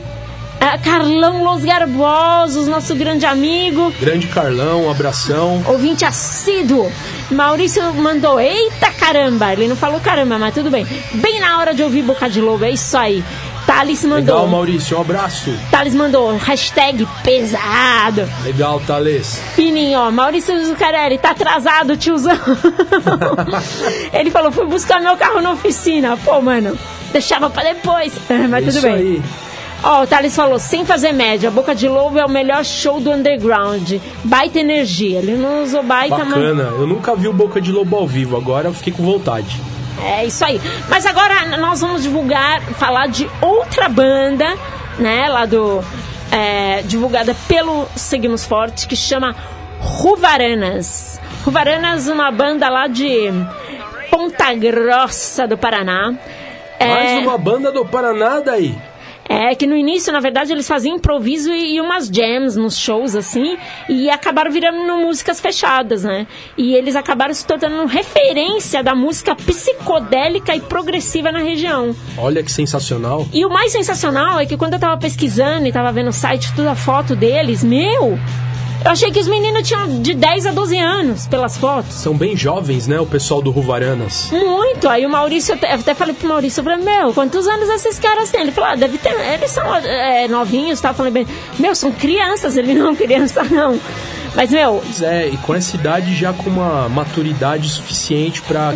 Ah, 0.62 0.78
Carlão 0.78 1.42
Los 1.42 1.64
Garbosos, 1.64 2.68
nosso 2.68 2.94
grande 2.94 3.26
amigo. 3.26 3.94
Grande 4.00 4.28
Carlão, 4.28 4.88
um 4.88 4.92
abração. 4.92 5.64
Ouvinte 5.66 6.04
assíduo. 6.04 6.92
Maurício 7.32 7.82
mandou, 7.94 8.38
eita 8.42 8.92
caramba. 8.92 9.54
Ele 9.54 9.70
não 9.70 9.76
falou 9.78 10.02
caramba, 10.02 10.38
mas 10.38 10.54
tudo 10.54 10.70
bem. 10.70 10.86
Bem 11.14 11.40
na 11.40 11.60
hora 11.60 11.74
de 11.74 11.82
ouvir 11.82 12.02
Boca 12.02 12.30
de 12.30 12.42
Lobo, 12.42 12.66
é 12.66 12.72
isso 12.72 12.98
aí. 12.98 13.24
Thales 13.70 14.04
mandou. 14.04 14.36
Legal, 14.36 14.48
Maurício, 14.48 14.98
um 14.98 15.02
abraço. 15.02 15.54
Thales 15.70 15.94
mandou, 15.94 16.36
hashtag 16.38 17.08
pesado. 17.24 18.28
Legal, 18.44 18.80
Thales. 18.80 19.40
Fininho, 19.54 20.00
ó, 20.00 20.10
Maurício 20.10 20.66
Zucarelli, 20.66 21.20
tá 21.20 21.30
atrasado, 21.30 21.96
tiozão. 21.96 22.36
Ele 24.12 24.32
falou, 24.32 24.52
fui 24.52 24.66
buscar 24.66 25.00
meu 25.00 25.16
carro 25.16 25.40
na 25.40 25.52
oficina. 25.52 26.18
Pô, 26.18 26.42
mano, 26.42 26.76
deixava 27.12 27.48
pra 27.48 27.62
depois. 27.62 28.12
Mas 28.50 28.66
tudo 28.66 28.78
Isso 28.78 28.82
bem. 28.82 28.94
aí. 28.96 29.22
Ó, 29.84 30.02
o 30.02 30.08
Thales 30.08 30.36
falou, 30.36 30.58
sem 30.58 30.84
fazer 30.84 31.12
média, 31.12 31.52
Boca 31.52 31.76
de 31.76 31.88
Lobo 31.88 32.18
é 32.18 32.26
o 32.26 32.30
melhor 32.30 32.66
show 32.66 33.00
do 33.00 33.12
underground. 33.12 33.94
Baita 34.24 34.60
energia. 34.60 35.20
Ele 35.20 35.38
não 35.38 35.62
usou 35.62 35.84
baita, 35.84 36.18
mas... 36.18 36.30
Bacana. 36.30 36.64
Eu 36.64 36.88
nunca 36.88 37.16
vi 37.16 37.28
o 37.28 37.34
Boca 37.34 37.62
de 37.62 37.72
Lobo 37.72 37.96
ao 37.96 38.08
vivo, 38.08 38.36
agora 38.36 38.68
eu 38.68 38.74
fiquei 38.74 38.92
com 38.92 39.04
vontade. 39.04 39.62
É 40.04 40.26
isso 40.26 40.44
aí. 40.46 40.62
Mas 40.88 41.06
agora 41.06 41.58
nós 41.58 41.82
vamos 41.82 42.04
divulgar, 42.04 42.62
falar 42.74 43.08
de 43.08 43.30
outra 43.42 43.90
banda, 43.90 44.56
né? 44.98 45.28
Lá 45.28 45.46
do. 45.46 45.84
é, 46.32 46.82
divulgada 46.84 47.36
pelo 47.48 47.88
Seguimos 47.96 48.46
Forte, 48.46 48.88
que 48.88 48.96
chama 48.96 49.36
Ruvaranas. 49.80 51.20
Ruvaranas, 51.44 52.08
uma 52.08 52.32
banda 52.32 52.70
lá 52.70 52.88
de 52.88 53.30
Ponta 54.10 54.54
Grossa 54.54 55.48
do 55.48 55.58
Paraná. 55.58 56.14
É, 56.78 56.94
Mais 56.94 57.24
uma 57.26 57.38
banda 57.38 57.72
do 57.72 57.86
Paraná 57.86 58.40
daí. 58.40 58.76
É 59.30 59.54
que 59.54 59.68
no 59.68 59.76
início, 59.76 60.12
na 60.12 60.20
verdade, 60.20 60.52
eles 60.52 60.68
faziam 60.68 60.96
improviso 60.96 61.54
e, 61.54 61.80
umas 61.80 62.08
jams 62.08 62.56
nos 62.56 62.76
shows, 62.76 63.16
assim, 63.16 63.58
e 63.88 64.10
acabaram 64.10 64.52
virando 64.52 64.80
músicas 64.98 65.40
fechadas, 65.40 66.04
né? 66.04 66.26
E 66.58 66.74
eles 66.74 66.96
acabaram 66.96 67.32
se 67.32 67.46
tornando 67.46 67.86
referência 67.86 68.84
da 68.84 68.96
música 68.96 69.36
psicodélica 69.36 70.56
e 70.56 70.60
progressiva 70.60 71.32
na 71.32 71.40
região. 71.40 71.96
Olha 72.18 72.42
que 72.42 72.52
sensacional. 72.52 73.28
E 73.32 73.46
o 73.46 73.50
mais 73.50 73.72
sensacional 73.72 74.40
é 74.40 74.48
que 74.48 74.58
quando 74.58 74.74
eu 74.74 74.80
tava 74.80 74.98
pesquisando 74.98 75.68
e 75.68 75.72
tava 75.72 75.92
vendo 75.92 76.10
o 76.10 76.14
site, 76.14 76.52
toda 76.56 76.72
a 76.72 76.76
foto 76.76 77.16
deles, 77.16 77.64
meu, 77.64 78.18
eu 78.84 78.92
achei 78.92 79.12
que 79.12 79.20
os 79.20 79.28
meninos 79.28 79.68
tinham 79.68 80.02
de 80.02 80.14
10 80.14 80.46
a 80.48 80.52
12 80.52 80.78
anos 80.78 81.28
pelas 81.28 81.58
fotos. 81.58 81.94
São 81.96 82.16
bem 82.16 82.36
jovens, 82.36 82.88
né? 82.88 83.00
O 83.00 83.06
pessoal 83.06 83.42
do 83.42 83.52
Ruvaranas. 83.52 84.30
Muito. 84.32 84.88
Aí 84.88 85.06
o 85.06 85.10
Maurício, 85.10 85.54
eu 85.54 85.56
até- 85.74 85.94
falei 85.94 86.14
pro 86.14 86.28
Maurício, 86.28 86.62
eu 86.62 86.64
falei, 86.64 86.80
meu, 86.84 87.14
quantos 87.14 87.48
anos 87.48 87.68
esses 87.70 88.00
caras 88.00 88.30
têm? 88.32 88.42
Ele 88.42 88.52
falou, 88.52 88.70
ah, 88.72 88.76
deve 88.76 88.98
ter, 88.98 89.14
eles 89.34 89.52
são 89.52 89.76
é, 89.76 90.28
novinhos, 90.28 90.80
tá? 90.80 90.90
Eu 90.90 90.94
falei, 90.94 91.12
bem, 91.12 91.28
meu, 91.58 91.76
são 91.76 91.92
crianças, 91.92 92.56
ele 92.58 92.74
não 92.74 92.92
é 92.92 92.96
criança, 92.96 93.44
não. 93.44 93.80
Mas, 94.36 94.52
meu, 94.52 94.82
Pois 94.86 95.02
é, 95.02 95.28
e 95.28 95.38
com 95.38 95.54
essa 95.56 95.76
idade 95.76 96.16
já 96.16 96.32
com 96.32 96.50
uma 96.50 96.88
maturidade 96.88 97.68
suficiente 97.68 98.42
pra 98.44 98.74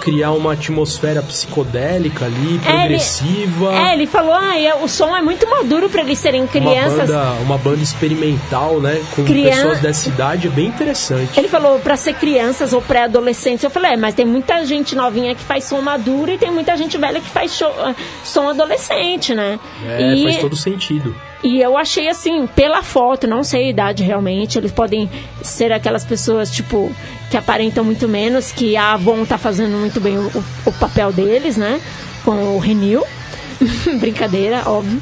criar 0.00 0.32
uma 0.32 0.54
atmosfera 0.54 1.22
psicodélica 1.22 2.24
ali, 2.24 2.58
progressiva. 2.58 3.72
É, 3.74 3.92
ele 3.94 4.06
falou, 4.06 4.32
ah, 4.34 4.58
e 4.58 4.72
o 4.82 4.88
som 4.88 5.14
é 5.16 5.22
muito 5.22 5.48
maduro 5.48 5.88
pra 5.88 6.02
eles 6.02 6.18
serem 6.18 6.42
uma 6.42 6.48
crianças. 6.48 7.08
banda, 7.08 7.22
uma 7.42 7.58
banda 7.58 7.82
experimental, 7.82 8.80
né? 8.80 9.02
Com 9.14 9.24
Crian- 9.24 9.50
pessoas 9.50 9.80
dessa 9.80 10.08
idade, 10.08 10.46
é 10.48 10.50
bem 10.50 10.66
interessante. 10.66 11.38
Ele 11.38 11.48
falou 11.48 11.78
pra 11.80 11.96
ser 11.96 12.14
crianças 12.14 12.72
ou 12.72 12.80
pré-adolescentes. 12.82 13.62
Eu 13.62 13.70
falei, 13.70 13.92
é, 13.92 13.96
mas 13.96 14.14
tem 14.14 14.24
muita 14.26 14.64
gente 14.64 14.94
novinha 14.96 15.34
que 15.34 15.42
faz 15.42 15.64
som 15.64 15.80
maduro 15.80 16.30
e 16.32 16.38
tem 16.38 16.50
muita 16.50 16.76
gente 16.76 16.96
velha 16.98 17.20
que 17.20 17.28
faz 17.28 17.54
show- 17.56 17.74
ah, 17.78 17.94
som 18.24 18.48
adolescente, 18.48 19.34
né? 19.34 19.58
É, 19.86 20.14
e, 20.14 20.22
faz 20.24 20.36
todo 20.38 20.56
sentido. 20.56 21.14
E 21.42 21.60
eu 21.60 21.76
achei 21.76 22.08
assim, 22.08 22.46
pela 22.46 22.82
foto, 22.82 23.26
não 23.26 23.42
sei 23.42 23.66
a 23.66 23.70
idade 23.70 24.02
realmente, 24.02 24.58
eles 24.58 24.72
podem 24.72 25.08
ser 25.42 25.72
aquelas 25.72 26.04
pessoas, 26.04 26.50
tipo, 26.50 26.92
que 27.30 27.36
aparentam 27.36 27.84
muito 27.84 28.08
menos, 28.08 28.52
que 28.52 28.76
a 28.76 28.92
Avon 28.92 29.24
tá 29.24 29.38
fazendo 29.38 29.76
muito 29.78 30.00
bem 30.00 30.18
o, 30.18 30.30
o- 30.66 30.72
papel 30.72 31.12
deles, 31.12 31.56
né? 31.56 31.80
Com 32.24 32.56
o 32.56 32.58
Renil. 32.58 33.04
Brincadeira, 34.00 34.62
óbvio. 34.66 35.00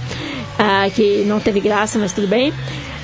Ah, 0.59 0.89
que 0.95 1.25
não 1.27 1.41
teve 1.41 1.61
graça, 1.61 1.99
mas 1.99 2.13
tudo 2.13 2.27
bem. 2.27 2.53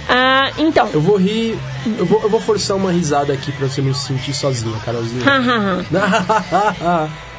Ah, 0.08 0.50
então. 0.58 0.88
Eu 0.92 1.00
vou 1.00 1.16
rir, 1.16 1.56
eu 1.98 2.04
vou, 2.04 2.20
eu 2.22 2.28
vou 2.28 2.40
forçar 2.40 2.76
uma 2.76 2.92
risada 2.92 3.32
aqui 3.32 3.50
pra 3.52 3.68
você 3.68 3.80
não 3.80 3.94
se 3.94 4.08
sentir 4.08 4.34
sozinha, 4.34 4.76
Carolzinha. 4.84 5.22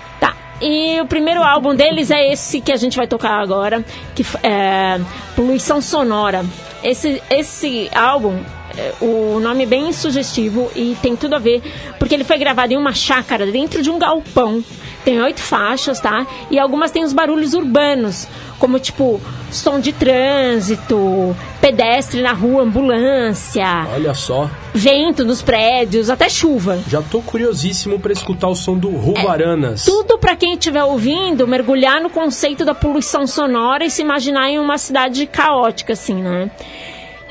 E 0.62 1.00
o 1.02 1.06
primeiro 1.06 1.44
álbum 1.44 1.76
deles 1.76 2.10
é 2.12 2.32
esse 2.32 2.62
que 2.62 2.72
a 2.72 2.78
gente 2.78 2.96
vai 2.96 3.08
tocar 3.08 3.42
agora, 3.42 3.84
que 4.16 4.26
é 4.42 5.00
Poluição 5.36 5.82
Sonora. 5.82 6.46
Esse, 6.84 7.22
esse 7.30 7.90
álbum, 7.94 8.40
é, 8.78 8.94
o 9.02 9.40
nome 9.40 9.64
é 9.64 9.66
bem 9.66 9.92
sugestivo 9.92 10.72
e 10.76 10.96
tem 11.02 11.16
tudo 11.16 11.36
a 11.36 11.40
ver, 11.40 11.62
porque 12.00 12.14
ele 12.14 12.24
foi 12.24 12.38
gravado 12.38 12.74
em 12.74 12.78
uma 12.78 12.94
chácara 12.94 13.46
dentro 13.46 13.82
de 13.82 13.90
um 13.90 14.00
galpão. 14.00 14.64
Tem 15.04 15.22
oito 15.22 15.40
faixas, 15.40 16.00
tá? 16.00 16.26
E 16.50 16.58
algumas 16.58 16.90
têm 16.90 17.04
os 17.04 17.14
barulhos 17.14 17.54
urbanos, 17.54 18.28
como 18.58 18.80
tipo 18.80 19.22
som 19.52 19.80
de 19.80 19.94
trânsito, 19.94 21.36
pedestre 21.62 22.22
na 22.22 22.34
rua, 22.34 22.64
ambulância, 22.64 23.88
Olha 23.94 24.14
só, 24.14 24.50
vento 24.76 25.24
nos 25.24 25.42
prédios, 25.42 26.10
até 26.10 26.28
chuva. 26.28 26.78
já 26.90 27.02
tô 27.02 27.22
curiosíssimo 27.22 27.98
pra 27.98 28.12
escutar 28.12 28.50
o 28.50 28.56
som 28.56 28.78
do 28.78 28.90
Ruvaranas. 28.90 29.86
Tudo 29.86 30.18
para 30.20 30.36
quem 30.36 30.54
estiver 30.54 30.84
ouvindo, 30.84 31.48
mergulhar 31.48 32.02
no 32.02 32.10
conceito 32.10 32.66
da 32.66 32.76
poluição 32.76 33.26
sonora 33.26 33.86
e 33.86 33.90
se 33.90 34.02
imaginar 34.02 34.50
em 34.50 34.60
uma 34.60 34.78
cidade 34.78 35.26
caótica, 35.26 35.94
assim, 35.94 36.16
né? 36.16 36.52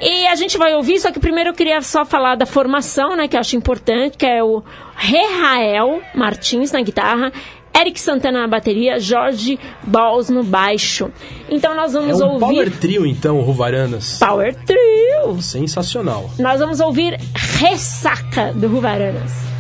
E 0.01 0.27
a 0.27 0.35
gente 0.35 0.59
vai 0.59 0.75
ouvir, 0.75 0.99
só 0.99 1.13
que 1.13 1.21
primeiro 1.21 1.51
eu 1.51 1.55
queria 1.55 1.81
só 1.81 2.05
falar 2.05 2.35
da 2.35 2.47
formação, 2.47 3.15
né, 3.15 3.29
que 3.29 3.37
eu 3.37 3.41
acho 3.41 3.57
importante, 3.57 4.19
que 4.19 4.27
é 4.27 4.43
o 4.43 4.63
Rehael 4.97 6.03
Martins 6.15 6.73
na 6.73 6.81
guitarra, 6.81 7.33
Eric 7.77 8.01
Santana 8.01 8.41
na 8.43 8.47
bateria, 8.47 9.01
Jorge 9.01 9.59
Balls 9.83 10.29
no 10.31 10.45
baixo. 10.45 11.11
Então 11.49 11.75
nós 11.75 11.95
É 11.95 11.99
vamos 11.99 12.21
um 12.21 12.27
ouvir 12.27 12.39
power 12.41 12.71
trio, 12.71 13.07
então, 13.07 13.41
Ruvaranas. 13.41 14.19
Power 14.19 14.55
Trio. 14.65 15.41
Sensacional. 15.43 16.31
Nós 16.39 16.61
vamos 16.61 16.81
ouvir 16.81 17.19
Ressaca 17.35 18.53
do 18.53 18.69
Ruvaranas. 18.69 19.54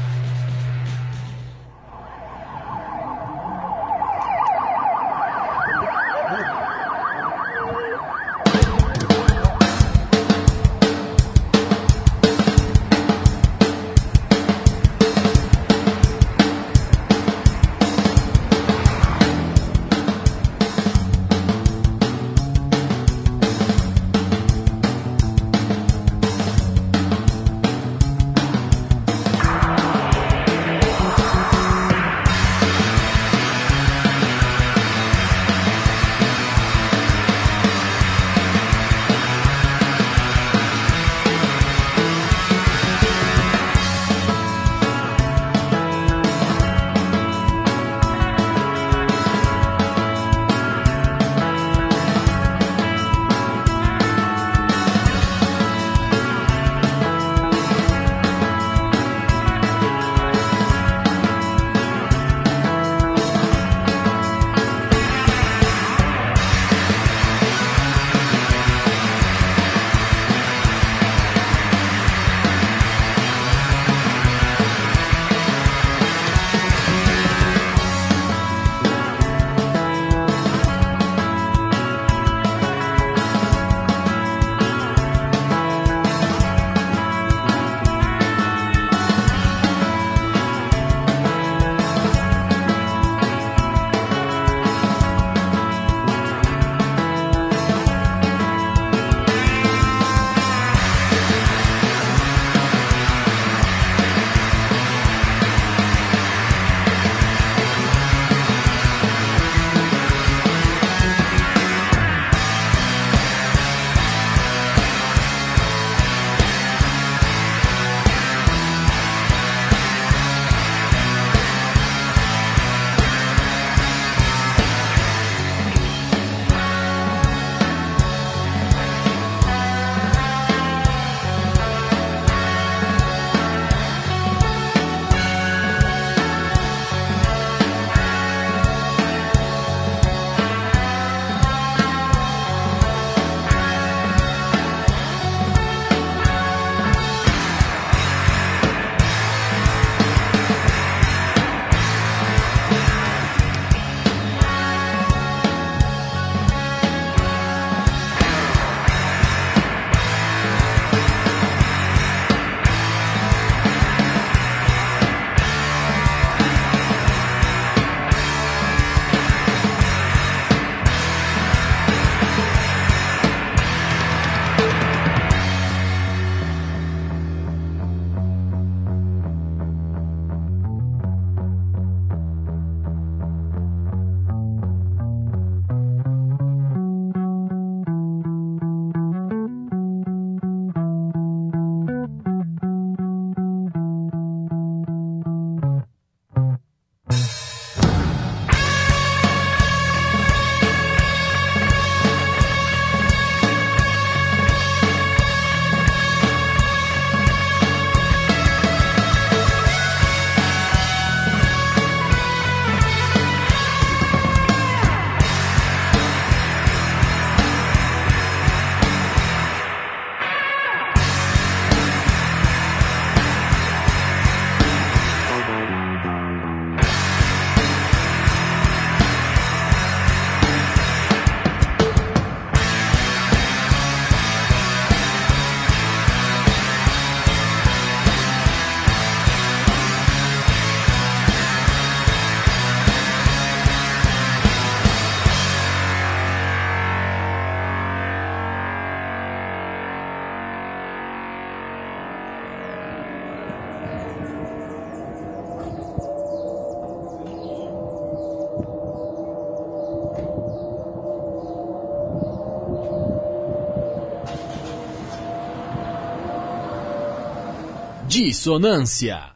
Dissonância. 268.14 269.32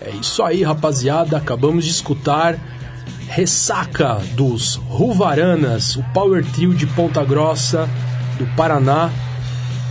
É 0.00 0.08
isso 0.18 0.42
aí, 0.42 0.62
rapaziada. 0.62 1.36
Acabamos 1.36 1.84
de 1.84 1.90
escutar 1.90 2.58
Ressaca 3.28 4.14
dos 4.32 4.76
Ruvaranas, 4.76 5.96
o 5.96 6.02
Power 6.14 6.42
Trio 6.52 6.72
de 6.72 6.86
Ponta 6.86 7.22
Grossa, 7.22 7.86
do 8.38 8.46
Paraná. 8.56 9.10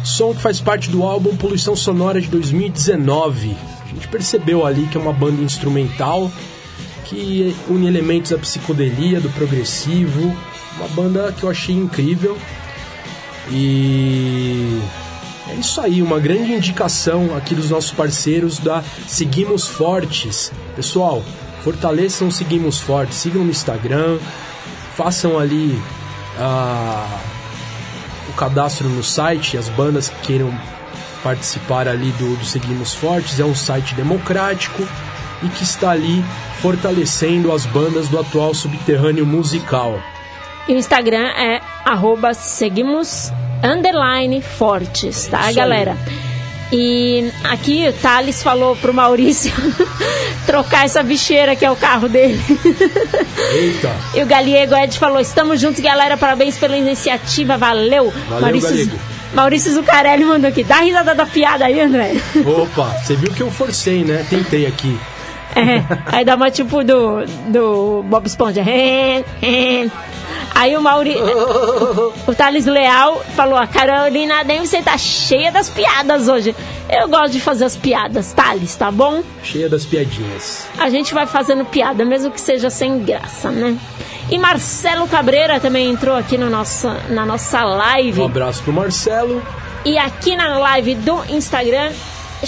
Som 0.03 0.33
que 0.33 0.41
faz 0.41 0.59
parte 0.59 0.89
do 0.89 1.03
álbum 1.03 1.37
Poluição 1.37 1.75
Sonora 1.75 2.19
de 2.19 2.29
2019. 2.29 3.55
A 3.79 3.87
gente 3.89 4.07
percebeu 4.07 4.65
ali 4.65 4.87
que 4.87 4.97
é 4.97 4.99
uma 4.99 5.13
banda 5.13 5.43
instrumental 5.43 6.31
que 7.05 7.55
une 7.69 7.85
elementos 7.85 8.31
da 8.31 8.39
psicodelia, 8.39 9.21
do 9.21 9.29
progressivo. 9.29 10.35
Uma 10.83 10.89
banda 10.89 11.31
que 11.31 11.43
eu 11.43 11.49
achei 11.49 11.73
incrível. 11.73 12.37
E 13.49 14.81
é 15.49 15.55
isso 15.55 15.79
aí, 15.79 16.01
uma 16.01 16.19
grande 16.19 16.51
indicação 16.51 17.35
aqui 17.37 17.55
dos 17.55 17.69
nossos 17.69 17.91
parceiros 17.91 18.59
da 18.59 18.83
Seguimos 19.07 19.65
Fortes. 19.65 20.51
Pessoal, 20.75 21.23
fortaleçam 21.63 22.29
Seguimos 22.29 22.81
Fortes, 22.81 23.17
sigam 23.17 23.45
no 23.45 23.49
Instagram, 23.49 24.19
façam 24.95 25.39
ali 25.39 25.81
ah, 26.37 27.19
o 28.29 28.33
cadastro 28.33 28.89
no 28.89 29.03
site, 29.03 29.57
as 29.57 29.69
bandas 29.69 30.09
que 30.09 30.27
queiram 30.27 30.53
participar 31.23 31.87
ali 31.87 32.11
do, 32.11 32.35
do 32.35 32.45
Seguimos 32.45 32.93
Fortes. 32.93 33.39
É 33.39 33.45
um 33.45 33.55
site 33.55 33.95
democrático 33.95 34.85
e 35.41 35.47
que 35.47 35.63
está 35.63 35.91
ali 35.91 36.23
fortalecendo 36.61 37.53
as 37.53 37.65
bandas 37.65 38.09
do 38.09 38.19
atual 38.19 38.53
subterrâneo 38.53 39.25
musical. 39.25 40.01
E 40.67 40.73
o 40.73 40.77
Instagram 40.77 41.27
é 41.37 41.61
arroba 41.85 42.33
seguimos 42.33 43.31
underline 43.63 44.41
fortes, 44.41 45.27
tá, 45.27 45.39
Isso 45.39 45.49
aí. 45.49 45.55
galera? 45.55 45.97
E 46.75 47.31
aqui 47.43 47.87
o 47.87 47.93
Thales 47.93 48.41
falou 48.41 48.75
pro 48.75 48.91
Maurício 48.91 49.53
trocar 50.47 50.85
essa 50.85 51.03
bicheira 51.03 51.55
que 51.55 51.63
é 51.63 51.69
o 51.69 51.75
carro 51.75 52.09
dele. 52.09 52.41
Eita! 53.53 53.95
E 54.15 54.23
o 54.23 54.25
Galiego 54.25 54.75
Ed 54.75 54.97
falou: 54.97 55.19
estamos 55.19 55.61
juntos, 55.61 55.79
galera. 55.81 56.17
Parabéns 56.17 56.57
pela 56.57 56.75
iniciativa. 56.75 57.57
Valeu. 57.57 58.11
Valeu, 58.27 58.41
Maurício. 58.41 58.99
Maurício 59.35 59.71
Zucarelli 59.71 60.25
mandou 60.25 60.49
aqui. 60.49 60.63
Dá 60.63 60.77
risada 60.77 61.13
da 61.13 61.27
piada 61.27 61.65
aí, 61.65 61.79
André. 61.79 62.15
Opa, 62.43 62.95
você 63.03 63.15
viu 63.15 63.31
que 63.31 63.41
eu 63.41 63.51
forcei, 63.51 64.03
né? 64.03 64.25
Tentei 64.27 64.65
aqui. 64.65 64.97
É, 65.55 65.83
aí 66.07 66.25
dá 66.25 66.35
uma 66.35 66.49
tipo 66.49 66.83
do, 66.83 67.23
do 67.49 68.03
Bob 68.07 68.25
Esponja. 68.25 68.63
Aí 70.53 70.75
o 70.75 70.81
Mauri, 70.81 71.15
o 72.27 72.33
Thales 72.35 72.65
Leal 72.65 73.23
falou: 73.35 73.57
A 73.57 73.67
Carolina 73.67 74.43
Dempsey 74.43 74.81
tá 74.81 74.97
cheia 74.97 75.51
das 75.51 75.69
piadas 75.69 76.27
hoje. 76.27 76.55
Eu 76.89 77.07
gosto 77.07 77.31
de 77.31 77.39
fazer 77.39 77.65
as 77.65 77.75
piadas, 77.75 78.33
Thales, 78.33 78.75
tá 78.75 78.91
bom? 78.91 79.23
Cheia 79.43 79.69
das 79.69 79.85
piadinhas. 79.85 80.67
A 80.77 80.89
gente 80.89 81.13
vai 81.13 81.25
fazendo 81.25 81.65
piada, 81.65 82.05
mesmo 82.05 82.31
que 82.31 82.39
seja 82.39 82.69
sem 82.69 82.99
graça, 82.99 83.49
né? 83.49 83.77
E 84.29 84.37
Marcelo 84.37 85.07
Cabreira 85.07 85.59
também 85.59 85.89
entrou 85.89 86.15
aqui 86.15 86.37
no 86.37 86.49
nosso, 86.49 86.87
na 87.09 87.25
nossa 87.25 87.63
live. 87.63 88.21
Um 88.21 88.25
abraço 88.25 88.63
pro 88.63 88.71
Marcelo. 88.71 89.41
E 89.85 89.97
aqui 89.97 90.35
na 90.35 90.57
live 90.59 90.95
do 90.95 91.23
Instagram 91.29 91.91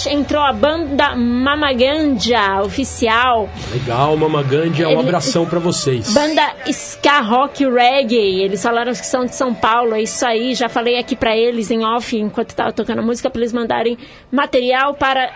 entrou 0.04 0.42
a 0.42 0.52
banda 0.52 1.16
Mamaganja 1.16 2.60
oficial. 2.62 3.48
Legal, 3.72 4.16
Mamagândia, 4.16 4.88
um 4.88 5.00
abração 5.00 5.46
pra 5.46 5.58
vocês. 5.58 6.12
Banda 6.12 6.42
Ska 6.66 7.20
Rock 7.20 7.64
Reggae. 7.64 8.42
Eles 8.42 8.62
falaram 8.62 8.92
que 8.92 9.06
são 9.06 9.24
de 9.24 9.34
São 9.34 9.54
Paulo. 9.54 9.94
É 9.94 10.02
isso 10.02 10.26
aí. 10.26 10.54
Já 10.54 10.68
falei 10.68 10.98
aqui 10.98 11.16
pra 11.16 11.36
eles 11.36 11.70
em 11.70 11.84
off 11.84 12.16
enquanto 12.16 12.54
tava 12.54 12.72
tocando 12.72 12.98
a 12.98 13.02
música 13.02 13.30
pra 13.30 13.40
eles 13.40 13.52
mandarem 13.52 13.96
material 14.30 14.94
para 14.94 15.30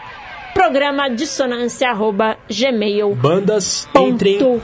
programa 0.55 1.09
dissonância@gmail.com. 1.09 3.15
Bandas, 3.17 3.89
entrem, 3.95 4.61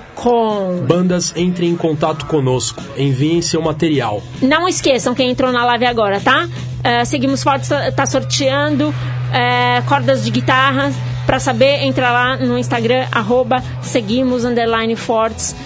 bandas 0.87 1.33
entrem 1.37 1.71
em 1.71 1.77
contato 1.77 2.27
conosco. 2.27 2.83
Enviem 2.97 3.41
seu 3.43 3.61
material. 3.63 4.23
Não 4.43 4.69
esqueçam 4.69 5.15
quem 5.15 5.31
entrou 5.31 5.53
na 5.53 5.65
live 5.65 5.87
agora, 5.87 6.21
tá? 6.21 6.49
É, 6.83 7.05
seguimos 7.05 7.43
Fortes 7.43 7.69
tá, 7.95 8.07
sorteando 8.07 8.93
é, 9.33 9.83
cordas 9.89 10.25
de 10.25 10.31
guitarra. 10.31 10.93
Pra 11.27 11.41
saber, 11.41 11.83
entra 11.83 12.11
lá 12.13 12.37
no 12.37 12.57
Instagram, 12.57 13.05
arroba 13.11 13.61
seguimos 13.83 14.45
underline 14.45 14.95
fortes. 14.95 15.57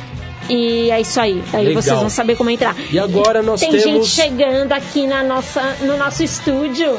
E 0.48 0.90
é 0.90 0.98
isso 1.00 1.20
aí. 1.20 1.42
Aí 1.52 1.66
Legal. 1.66 1.82
vocês 1.82 2.00
vão 2.00 2.08
saber 2.08 2.36
como 2.36 2.48
entrar. 2.50 2.74
E 2.90 2.98
agora 2.98 3.42
nós 3.42 3.60
Tem 3.60 3.70
gente 3.72 3.84
temos. 3.84 4.08
chegando 4.08 4.72
aqui 4.72 5.06
na 5.06 5.22
nossa, 5.22 5.76
no 5.82 5.96
nosso 5.96 6.24
estúdio. 6.24 6.98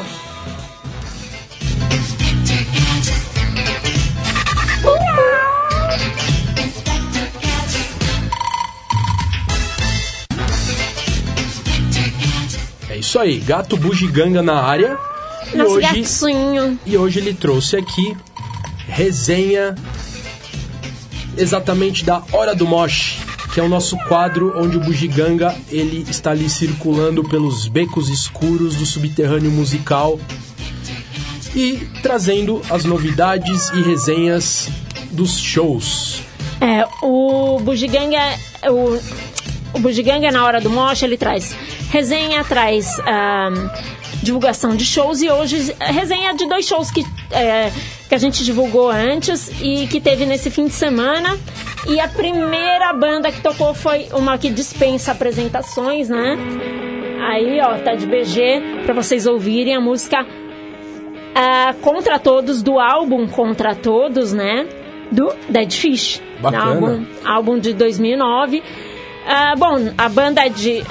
Isso 13.11 13.19
aí, 13.19 13.39
Gato 13.39 13.75
Bugiganga 13.75 14.41
na 14.41 14.61
área. 14.61 14.97
E 15.53 15.57
Nosso 15.57 15.73
hoje, 15.73 16.01
gatinho. 16.01 16.79
e 16.85 16.97
hoje 16.97 17.19
ele 17.19 17.33
trouxe 17.33 17.75
aqui 17.75 18.15
resenha 18.87 19.75
exatamente 21.37 22.05
da 22.05 22.23
Hora 22.31 22.55
do 22.55 22.65
Mosh, 22.65 23.17
que 23.53 23.59
é 23.59 23.63
o 23.63 23.67
nosso 23.67 23.97
quadro 24.07 24.53
onde 24.55 24.77
o 24.77 24.79
Bugiganga 24.79 25.53
ele 25.69 26.05
está 26.09 26.31
ali 26.31 26.49
circulando 26.49 27.21
pelos 27.21 27.67
becos 27.67 28.07
escuros 28.07 28.77
do 28.77 28.85
subterrâneo 28.85 29.51
musical 29.51 30.17
e 31.53 31.85
trazendo 32.01 32.61
as 32.69 32.85
novidades 32.85 33.71
e 33.71 33.81
resenhas 33.81 34.69
dos 35.11 35.37
shows. 35.37 36.21
É, 36.61 36.87
o 37.01 37.59
Bugiganga, 37.59 38.21
o, 38.69 38.97
o 39.77 39.79
Bugiganga 39.81 40.31
na 40.31 40.45
hora 40.45 40.61
do 40.61 40.69
mocha, 40.69 41.05
ele 41.05 41.17
traz 41.17 41.53
resenha, 41.91 42.43
traz 42.43 42.97
ahn, 42.99 43.69
divulgação 44.23 44.75
de 44.75 44.85
shows 44.85 45.21
e 45.21 45.29
hoje 45.29 45.75
resenha 45.79 46.33
de 46.33 46.47
dois 46.47 46.65
shows 46.65 46.89
que, 46.89 47.05
é, 47.31 47.71
que 48.07 48.15
a 48.15 48.17
gente 48.17 48.43
divulgou 48.43 48.89
antes 48.89 49.51
e 49.61 49.87
que 49.87 49.99
teve 49.99 50.25
nesse 50.25 50.49
fim 50.49 50.65
de 50.65 50.73
semana. 50.73 51.37
E 51.87 51.99
a 51.99 52.07
primeira 52.07 52.93
banda 52.93 53.31
que 53.31 53.41
tocou 53.41 53.73
foi 53.73 54.07
uma 54.13 54.37
que 54.37 54.49
dispensa 54.49 55.11
apresentações, 55.11 56.09
né? 56.09 56.37
Aí, 57.29 57.59
ó, 57.59 57.77
tá 57.79 57.93
de 57.95 58.05
BG 58.05 58.83
pra 58.85 58.93
vocês 58.93 59.25
ouvirem 59.25 59.75
a 59.75 59.79
música 59.79 60.25
ah, 61.35 61.73
Contra 61.81 62.19
Todos, 62.19 62.61
do 62.61 62.79
álbum 62.79 63.27
Contra 63.27 63.75
Todos, 63.75 64.31
né? 64.31 64.67
Do 65.11 65.33
Dead 65.49 65.71
Fish. 65.71 66.21
Bacana. 66.39 66.71
Álbum, 66.71 67.05
álbum 67.25 67.59
de 67.59 67.73
2009. 67.73 68.63
Ah, 69.27 69.53
bom, 69.57 69.93
a 69.97 70.09
banda 70.09 70.45
é 70.45 70.49
de. 70.49 70.83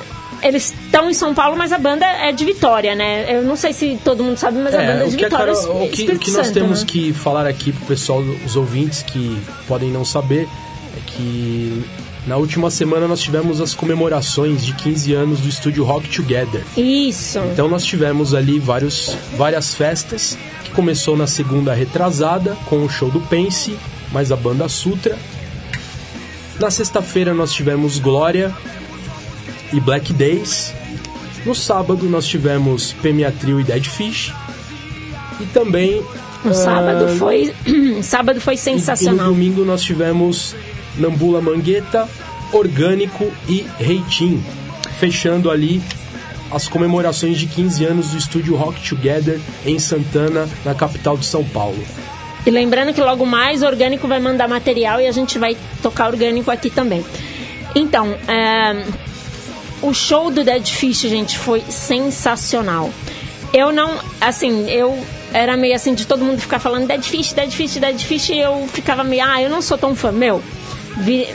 Eles 0.43 0.73
estão 0.85 1.11
em 1.11 1.15
São 1.15 1.35
Paulo, 1.35 1.57
mas 1.57 1.73
a 1.73 1.79
banda 1.79 2.07
é 2.07 2.33
de 2.33 2.45
Vitória, 2.45 2.95
né? 2.95 3.27
Eu 3.37 3.43
não 3.43 3.57
sei 3.57 3.73
se 3.73 3.99
todo 4.05 4.25
mundo 4.25 4.39
sabe, 4.39 4.59
mas 4.59 4.75
a 4.75 4.79
banda 4.79 4.93
é 5.05 5.07
de 5.09 5.15
a 5.25 5.29
Vitória. 5.29 5.55
Carol- 5.55 5.85
o 5.85 5.89
que, 5.91 6.11
o 6.13 6.19
que 6.19 6.31
nós 6.31 6.47
Santo, 6.47 6.55
temos 6.55 6.81
né? 6.81 6.87
que 6.89 7.13
falar 7.13 7.47
aqui 7.47 7.73
pro 7.73 7.87
pessoal, 7.87 8.21
os 8.45 8.57
ouvintes 8.57 9.03
que 9.03 9.37
podem 9.69 9.91
não 9.91 10.05
saber, 10.05 10.49
é 10.97 11.01
que 11.07 11.85
na 12.27 12.37
última 12.37 12.71
semana 12.71 13.07
nós 13.07 13.21
tivemos 13.21 13.61
as 13.61 13.75
comemorações 13.75 14.65
de 14.65 14.73
15 14.75 15.13
anos 15.15 15.41
do 15.41 15.49
estúdio 15.49 15.85
Rock 15.85 16.09
Together. 16.09 16.63
Isso. 16.77 17.39
Então 17.53 17.69
nós 17.69 17.85
tivemos 17.85 18.33
ali 18.35 18.59
vários, 18.59 19.17
várias 19.37 19.75
festas, 19.75 20.39
que 20.65 20.71
começou 20.71 21.17
na 21.17 21.27
segunda 21.27 21.75
retrasada, 21.75 22.57
com 22.67 22.85
o 22.85 22.89
show 22.89 23.11
do 23.11 23.21
Pense, 23.21 23.77
mais 24.13 24.33
a 24.33 24.37
banda 24.37 24.69
Sutra. 24.69 25.17
Na 26.59 26.71
sexta-feira 26.71 27.33
nós 27.33 27.53
tivemos 27.53 27.99
Glória 27.99 28.53
e 29.73 29.81
Black 29.81 30.13
Days. 30.13 30.73
No 31.45 31.55
sábado 31.55 32.09
nós 32.09 32.27
tivemos 32.27 32.93
PMA 32.95 33.31
Trio 33.39 33.61
e 33.61 33.65
Dead 33.65 33.85
Fish. 33.85 34.33
E 35.41 35.47
também... 35.47 36.03
O 36.45 36.55
sábado 36.55 37.05
ah, 37.05 37.17
foi. 37.17 37.53
sábado 38.03 38.41
foi 38.41 38.55
e- 38.55 38.57
E 38.57 38.59
no 38.59 38.63
sensacional. 38.63 39.29
domingo 39.29 39.65
nós 39.65 39.83
tivemos 39.83 40.55
Nambula 40.97 41.41
Mangueta, 41.41 42.09
Orgânico 42.53 43.31
e 43.47 43.67
Reitim, 43.79 44.43
fechando 44.99 45.51
ali 45.51 45.83
as 46.51 46.67
comemorações 46.67 47.39
de 47.39 47.47
15 47.47 47.85
anos 47.85 48.09
do 48.09 48.19
estúdio 48.19 48.57
Rock 48.57 48.89
Together 48.89 49.39
em 49.65 49.79
Santana, 49.79 50.49
na 50.65 50.75
capital 50.75 51.17
de 51.17 51.27
São 51.27 51.45
Paulo. 51.45 51.79
E 52.45 52.51
lembrando 52.51 52.93
que 52.93 53.01
logo 53.01 53.25
mais 53.27 53.63
o 53.63 53.67
orgânico 53.67 54.09
vai 54.09 54.19
mandar 54.19 54.49
material 54.49 55.01
e 55.01 55.07
a 55.07 55.13
gente 55.13 55.39
vai 55.39 55.57
tocar 55.83 56.09
orgânico 56.09 56.51
aqui 56.51 56.71
também. 56.71 57.05
Então, 57.75 58.17
é, 58.27 58.85
o 59.83 59.93
show 59.95 60.31
do 60.31 60.45
Dead 60.45 60.67
Fish, 60.67 61.01
gente, 61.01 61.39
foi 61.39 61.63
sensacional. 61.69 62.91
Eu 63.53 63.73
não, 63.73 63.99
assim, 64.21 64.69
eu 64.71 64.99
era 65.33 65.57
meio 65.57 65.75
assim 65.75 65.95
de 65.95 66.07
todo 66.07 66.25
mundo 66.25 66.41
ficar 66.41 66.59
falando 66.59 66.87
Dead 66.87 67.03
Fish, 67.03 67.33
Dead 67.33 67.51
Fish, 67.51 67.77
Dead 67.77 67.99
Fish, 68.01 68.29
e 68.31 68.39
eu 68.39 68.69
ficava 68.73 69.03
meio, 69.03 69.25
ah, 69.25 69.41
eu 69.43 69.51
não 69.51 69.61
sou 69.63 69.77
tão 69.79 69.95
fã. 69.95 70.13
Meu, 70.13 70.43
vi- 70.99 71.29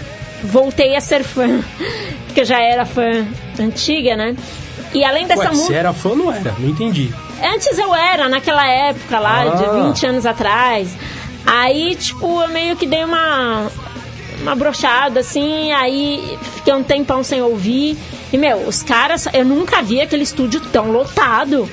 voltei 0.43 0.95
a 0.95 1.01
ser 1.01 1.23
fã, 1.23 1.61
porque 2.27 2.41
eu 2.41 2.45
já 2.45 2.59
era 2.61 2.85
fã 2.85 3.25
antiga, 3.59 4.15
né? 4.15 4.35
E 4.93 5.03
além 5.03 5.27
dessa 5.27 5.41
Ué, 5.43 5.49
música. 5.49 5.67
você 5.67 5.73
era 5.73 5.93
fã 5.93 6.09
ou 6.09 6.15
não 6.15 6.31
era? 6.31 6.55
Não 6.57 6.69
entendi. 6.69 7.11
Antes 7.43 7.77
eu 7.77 7.93
era, 7.93 8.29
naquela 8.29 8.65
época 8.65 9.19
lá, 9.19 9.41
Ah. 9.41 9.55
de 9.55 9.87
20 9.87 10.05
anos 10.05 10.25
atrás. 10.25 10.89
Aí, 11.45 11.95
tipo, 11.95 12.41
eu 12.41 12.47
meio 12.49 12.75
que 12.75 12.85
dei 12.85 13.03
uma. 13.03 13.69
Uma 14.41 14.53
brochada, 14.55 15.21
assim, 15.21 15.71
aí 15.71 16.37
fiquei 16.55 16.73
um 16.73 16.83
tempão 16.83 17.23
sem 17.23 17.41
ouvir. 17.41 17.97
E, 18.35 18.37
meu, 18.37 18.67
os 18.67 18.83
caras, 18.83 19.29
eu 19.33 19.45
nunca 19.45 19.81
vi 19.81 20.01
aquele 20.01 20.23
estúdio 20.23 20.59
tão 20.59 20.91
lotado. 20.91 21.69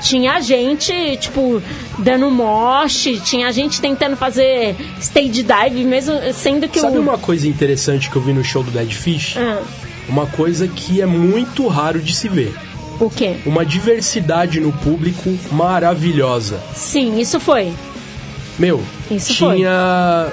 Tinha 0.00 0.40
gente, 0.40 0.90
tipo, 1.18 1.62
dando 1.98 2.30
moche, 2.30 3.20
tinha 3.20 3.52
gente 3.52 3.78
tentando 3.78 4.16
fazer 4.16 4.74
stage 4.98 5.42
dive, 5.42 5.84
mesmo 5.84 6.14
sendo 6.32 6.66
que 6.70 6.80
Sabe 6.80 6.96
o. 6.96 7.02
uma 7.02 7.18
coisa 7.18 7.46
interessante 7.46 8.08
que 8.08 8.16
eu 8.16 8.22
vi 8.22 8.32
no 8.32 8.42
show 8.42 8.62
do 8.62 8.70
Dead 8.70 8.90
Fish? 8.92 9.36
Ah, 9.36 9.60
Uma 10.08 10.24
coisa 10.24 10.66
que 10.66 11.02
é 11.02 11.06
muito 11.06 11.68
raro 11.68 12.00
de 12.00 12.14
se 12.16 12.30
ver. 12.30 12.56
o 12.98 13.10
quê? 13.10 13.36
Uma 13.44 13.66
diversidade 13.66 14.60
no 14.60 14.72
público 14.72 15.36
maravilhosa. 15.52 16.58
Sim, 16.74 17.20
isso 17.20 17.38
foi. 17.38 17.74
Meu, 18.58 18.82
Isso 19.10 19.34
tinha 19.34 20.32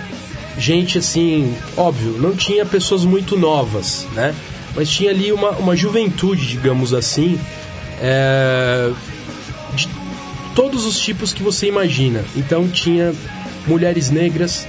gente 0.57 0.97
assim, 0.99 1.53
óbvio, 1.75 2.13
não 2.21 2.33
tinha 2.33 2.65
pessoas 2.65 3.03
muito 3.03 3.35
novas, 3.37 4.07
né? 4.13 4.33
Mas 4.75 4.89
tinha 4.89 5.11
ali 5.11 5.31
uma, 5.31 5.51
uma 5.51 5.75
juventude, 5.75 6.45
digamos 6.47 6.93
assim, 6.93 7.39
é, 8.01 8.91
de 9.73 9.87
todos 10.53 10.85
os 10.85 10.99
tipos 10.99 11.33
que 11.33 11.41
você 11.41 11.67
imagina. 11.67 12.23
Então 12.35 12.67
tinha 12.67 13.13
mulheres 13.65 14.09
negras, 14.09 14.67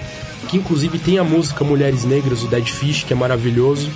que 0.49 0.57
inclusive 0.57 0.99
tem 0.99 1.19
a 1.19 1.25
música 1.25 1.65
Mulheres 1.65 2.05
Negras, 2.05 2.43
o 2.43 2.49
Dead 2.49 2.67
Fish, 2.67 3.05
que 3.05 3.13
é 3.13 3.17
maravilhoso, 3.17 3.91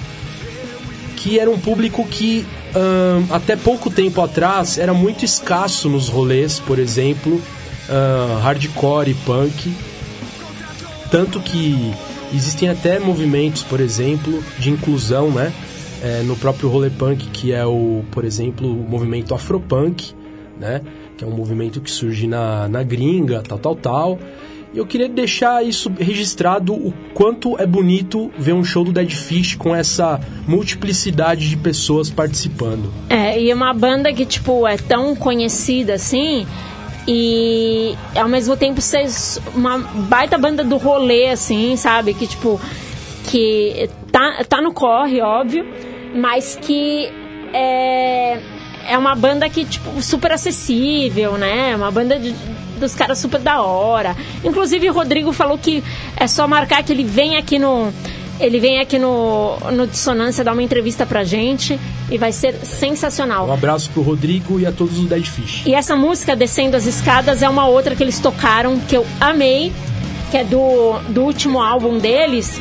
que 1.16 1.38
era 1.38 1.50
um 1.50 1.58
público 1.58 2.04
que 2.06 2.44
ahn, 2.74 3.26
até 3.30 3.56
pouco 3.56 3.90
tempo 3.90 4.20
atrás 4.20 4.78
era 4.78 4.92
muito 4.92 5.24
escasso 5.24 5.88
nos 5.88 6.08
rolês, 6.08 6.58
por 6.58 6.78
exemplo, 6.78 7.40
ahn, 7.88 8.40
hardcore 8.40 9.10
e 9.10 9.14
punk. 9.14 9.72
Tanto 11.10 11.40
que 11.40 11.92
existem 12.32 12.68
até 12.68 12.98
movimentos, 12.98 13.62
por 13.62 13.80
exemplo, 13.80 14.42
de 14.58 14.70
inclusão, 14.70 15.30
né? 15.30 15.52
É, 16.02 16.22
no 16.22 16.34
próprio 16.36 16.68
rolê 16.68 16.88
punk, 16.88 17.28
que 17.28 17.52
é 17.52 17.64
o, 17.64 18.02
por 18.10 18.24
exemplo, 18.24 18.70
o 18.70 18.88
movimento 18.88 19.34
afropunk, 19.34 20.14
né? 20.58 20.80
Que 21.16 21.24
é 21.24 21.26
um 21.26 21.32
movimento 21.32 21.80
que 21.80 21.90
surge 21.90 22.26
na, 22.26 22.68
na 22.68 22.82
gringa, 22.82 23.42
tal, 23.42 23.58
tal, 23.58 23.76
tal. 23.76 24.18
E 24.72 24.78
eu 24.78 24.86
queria 24.86 25.08
deixar 25.08 25.64
isso 25.64 25.90
registrado 25.98 26.72
o 26.72 26.94
quanto 27.12 27.58
é 27.58 27.66
bonito 27.66 28.30
ver 28.38 28.52
um 28.52 28.62
show 28.62 28.84
do 28.84 28.92
Dead 28.92 29.10
Fish 29.10 29.56
com 29.56 29.74
essa 29.74 30.20
multiplicidade 30.46 31.48
de 31.48 31.56
pessoas 31.56 32.08
participando. 32.08 32.92
É, 33.08 33.40
e 33.40 33.52
uma 33.52 33.74
banda 33.74 34.12
que, 34.12 34.24
tipo, 34.24 34.66
é 34.68 34.76
tão 34.76 35.16
conhecida 35.16 35.94
assim. 35.94 36.46
E 37.08 37.96
ao 38.14 38.28
mesmo 38.28 38.56
tempo 38.56 38.80
ser 38.80 39.06
uma 39.56 39.78
baita 39.78 40.38
banda 40.38 40.62
do 40.62 40.76
rolê, 40.76 41.30
assim, 41.30 41.74
sabe? 41.76 42.14
Que, 42.14 42.28
tipo, 42.28 42.60
que 43.30 43.88
tá, 44.10 44.44
tá 44.48 44.60
no 44.60 44.72
corre, 44.72 45.20
óbvio, 45.20 45.64
mas 46.14 46.58
que 46.60 47.08
é, 47.52 48.38
é 48.88 48.98
uma 48.98 49.14
banda 49.14 49.48
que, 49.48 49.64
tipo, 49.64 50.02
super 50.02 50.32
acessível, 50.32 51.32
né? 51.32 51.74
Uma 51.76 51.90
banda 51.90 52.18
de- 52.18 52.34
dos 52.78 52.94
caras 52.94 53.18
super 53.18 53.40
da 53.40 53.60
hora. 53.62 54.16
Inclusive, 54.42 54.88
o 54.88 54.92
Rodrigo 54.92 55.32
falou 55.32 55.58
que 55.58 55.82
é 56.16 56.26
só 56.26 56.48
marcar 56.48 56.82
que 56.82 56.92
ele 56.92 57.04
vem 57.04 57.36
aqui 57.36 57.58
no. 57.58 57.92
Ele 58.40 58.58
vem 58.58 58.80
aqui 58.80 58.98
no, 58.98 59.58
no 59.70 59.86
Dissonância 59.86 60.42
dar 60.42 60.54
uma 60.54 60.62
entrevista 60.62 61.04
pra 61.04 61.22
gente 61.24 61.78
e 62.10 62.16
vai 62.16 62.32
ser 62.32 62.54
sensacional. 62.64 63.46
Um 63.46 63.52
abraço 63.52 63.90
pro 63.90 64.00
Rodrigo 64.00 64.58
e 64.58 64.64
a 64.64 64.72
todos 64.72 64.98
os 64.98 65.04
Dead 65.06 65.26
Fish. 65.26 65.62
E 65.66 65.74
essa 65.74 65.94
música, 65.94 66.34
Descendo 66.34 66.74
as 66.74 66.86
Escadas, 66.86 67.42
é 67.42 67.48
uma 67.50 67.66
outra 67.68 67.94
que 67.94 68.02
eles 68.02 68.18
tocaram 68.18 68.78
que 68.80 68.96
eu 68.96 69.06
amei, 69.20 69.70
que 70.30 70.38
é 70.38 70.44
do, 70.44 70.98
do 71.10 71.20
último 71.22 71.60
álbum 71.60 71.98
deles, 71.98 72.58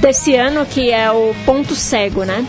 desse 0.00 0.34
ano, 0.34 0.66
que 0.66 0.90
é 0.90 1.10
o 1.10 1.34
Ponto 1.44 1.74
Cego, 1.74 2.24
né? 2.24 2.46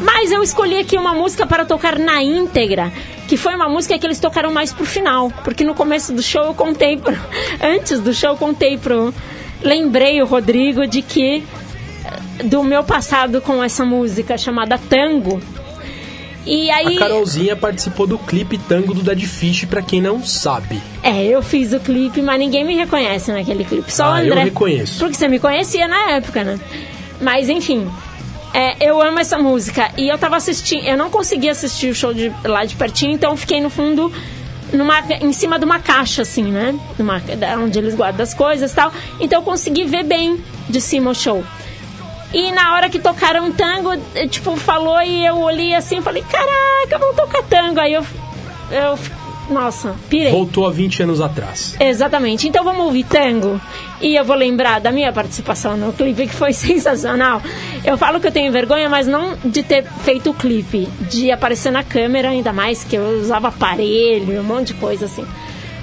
Mas 0.00 0.32
eu 0.32 0.42
escolhi 0.42 0.78
aqui 0.78 0.96
uma 0.96 1.14
música 1.14 1.46
para 1.46 1.64
tocar 1.64 1.98
na 1.98 2.22
íntegra, 2.22 2.92
que 3.28 3.36
foi 3.36 3.54
uma 3.54 3.68
música 3.68 3.98
que 3.98 4.06
eles 4.06 4.18
tocaram 4.18 4.52
mais 4.52 4.72
pro 4.72 4.84
final, 4.84 5.30
porque 5.44 5.64
no 5.64 5.74
começo 5.74 6.12
do 6.12 6.22
show 6.22 6.44
eu 6.44 6.54
contei 6.54 6.96
pro, 6.96 7.16
antes 7.62 8.00
do 8.00 8.12
show 8.12 8.30
eu 8.30 8.36
contei 8.36 8.76
pro 8.76 9.14
lembrei 9.62 10.20
o 10.20 10.26
Rodrigo 10.26 10.86
de 10.86 11.00
que 11.00 11.42
do 12.44 12.62
meu 12.62 12.84
passado 12.84 13.40
com 13.40 13.62
essa 13.62 13.84
música 13.84 14.36
chamada 14.36 14.78
Tango. 14.78 15.40
E 16.46 16.70
aí 16.70 16.96
A 16.96 16.98
Carolzinha 16.98 17.56
participou 17.56 18.06
do 18.06 18.18
clipe 18.18 18.58
Tango 18.58 18.92
do 18.92 19.02
Dead 19.02 19.22
Fish, 19.24 19.64
pra 19.64 19.80
quem 19.80 20.00
não 20.00 20.22
sabe. 20.22 20.80
É, 21.02 21.24
eu 21.24 21.42
fiz 21.42 21.72
o 21.72 21.80
clipe, 21.80 22.20
mas 22.20 22.38
ninguém 22.38 22.64
me 22.64 22.74
reconhece 22.76 23.32
naquele 23.32 23.64
clipe. 23.64 23.92
Só 23.92 24.04
o 24.04 24.12
Ah, 24.12 24.24
eu 24.24 24.32
André. 24.32 24.44
reconheço. 24.44 24.98
Porque 24.98 25.14
você 25.16 25.26
me 25.28 25.38
conhecia 25.38 25.88
na 25.88 26.10
época, 26.10 26.44
né? 26.44 26.60
Mas 27.20 27.48
enfim. 27.48 27.88
é, 28.52 28.76
eu 28.88 29.00
amo 29.00 29.18
essa 29.18 29.38
música. 29.38 29.90
E 29.96 30.06
eu 30.08 30.18
tava 30.18 30.36
assistindo. 30.36 30.84
Eu 30.86 30.96
não 30.96 31.08
consegui 31.10 31.48
assistir 31.48 31.90
o 31.90 31.94
show 31.94 32.12
de, 32.14 32.30
lá 32.44 32.64
de 32.64 32.74
pertinho, 32.76 33.12
então 33.12 33.30
eu 33.32 33.36
fiquei 33.36 33.60
no 33.60 33.70
fundo. 33.70 34.12
Numa, 34.72 35.00
em 35.20 35.32
cima 35.32 35.58
de 35.58 35.64
uma 35.64 35.78
caixa, 35.78 36.22
assim, 36.22 36.44
né? 36.44 36.74
Numa, 36.98 37.22
onde 37.62 37.78
eles 37.78 37.94
guardam 37.94 38.22
as 38.22 38.34
coisas 38.34 38.72
e 38.72 38.74
tal. 38.74 38.92
Então 39.20 39.38
eu 39.40 39.42
consegui 39.44 39.84
ver 39.84 40.02
bem 40.04 40.38
de 40.68 40.80
cima 40.80 41.10
o 41.10 41.14
show. 41.14 41.44
E 42.34 42.50
na 42.50 42.74
hora 42.74 42.90
que 42.90 42.98
tocaram 42.98 43.52
tango, 43.52 43.92
eh, 44.12 44.26
tipo, 44.26 44.56
falou 44.56 45.00
e 45.00 45.24
eu 45.24 45.38
olhei 45.38 45.72
assim 45.72 45.98
e 45.98 46.02
falei, 46.02 46.22
caraca, 46.28 46.98
vamos 46.98 47.14
tocar 47.14 47.44
tango. 47.44 47.78
Aí 47.78 47.94
eu. 47.94 48.04
eu 48.72 48.98
nossa, 49.48 49.94
pirei. 50.08 50.32
Voltou 50.32 50.66
há 50.66 50.70
20 50.70 51.02
anos 51.02 51.20
atrás. 51.20 51.76
Exatamente. 51.78 52.48
Então 52.48 52.64
vamos 52.64 52.86
ouvir 52.86 53.04
tango. 53.04 53.60
E 54.00 54.16
eu 54.16 54.24
vou 54.24 54.34
lembrar 54.34 54.80
da 54.80 54.90
minha 54.90 55.12
participação 55.12 55.76
no 55.76 55.92
clipe, 55.92 56.26
que 56.26 56.34
foi 56.34 56.52
sensacional. 56.54 57.40
Eu 57.84 57.96
falo 57.96 58.18
que 58.18 58.26
eu 58.26 58.32
tenho 58.32 58.50
vergonha, 58.50 58.88
mas 58.88 59.06
não 59.06 59.36
de 59.44 59.62
ter 59.62 59.84
feito 60.02 60.30
o 60.30 60.34
clipe, 60.34 60.88
de 61.08 61.30
aparecer 61.30 61.70
na 61.70 61.84
câmera, 61.84 62.30
ainda 62.30 62.52
mais 62.52 62.82
que 62.82 62.96
eu 62.96 63.20
usava 63.20 63.48
aparelho, 63.48 64.40
um 64.40 64.44
monte 64.44 64.68
de 64.68 64.74
coisa 64.74 65.04
assim. 65.04 65.26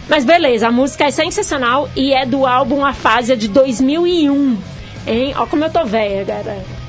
Mas 0.09 0.25
beleza, 0.25 0.67
a 0.67 0.71
música 0.71 1.05
é 1.05 1.11
sensacional 1.11 1.87
e 1.95 2.13
é 2.13 2.25
do 2.25 2.45
álbum 2.45 2.83
Afásia 2.83 3.37
de 3.37 3.47
2001. 3.47 4.80
Hein? 5.07 5.33
Ó 5.37 5.45
como 5.47 5.65
eu 5.65 5.71
tô 5.71 5.85
velha, 5.85 6.23
galera. 6.23 6.80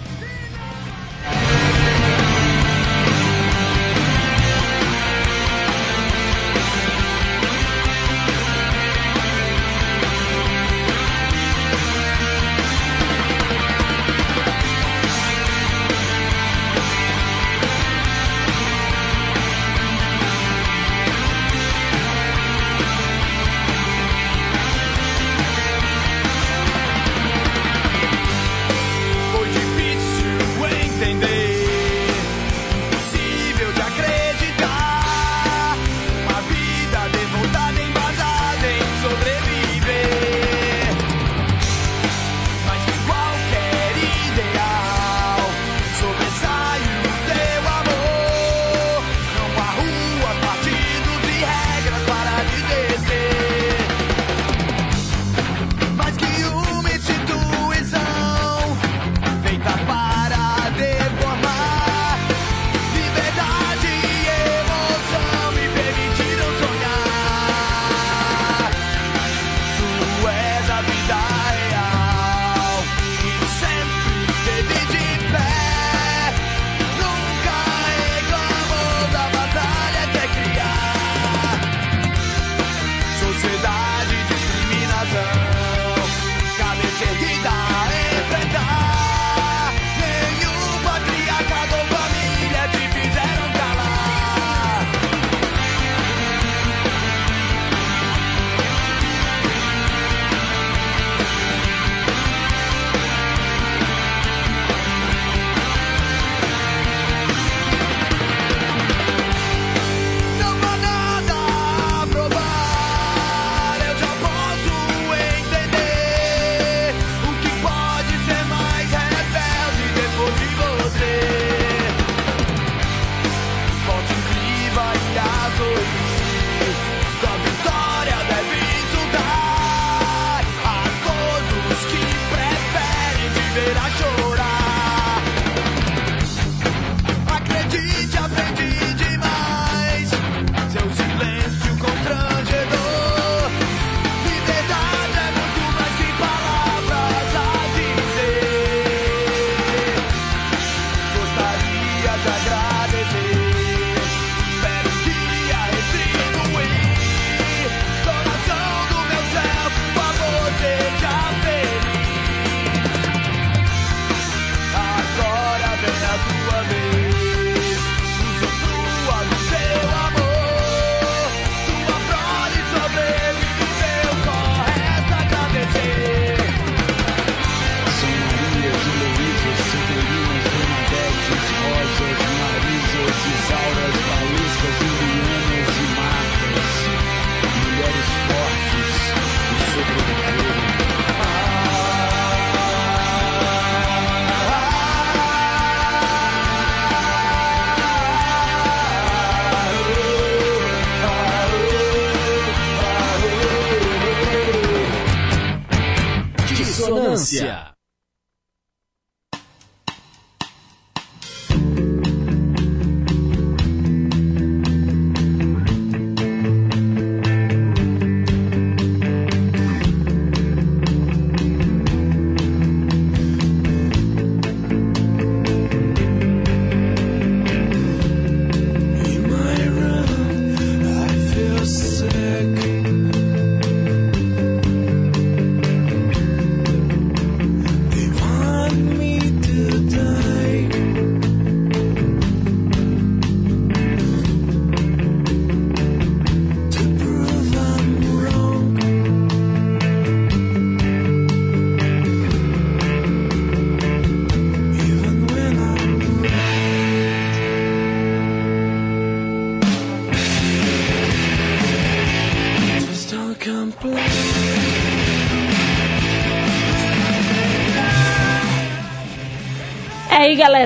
liberacho. 133.55 134.21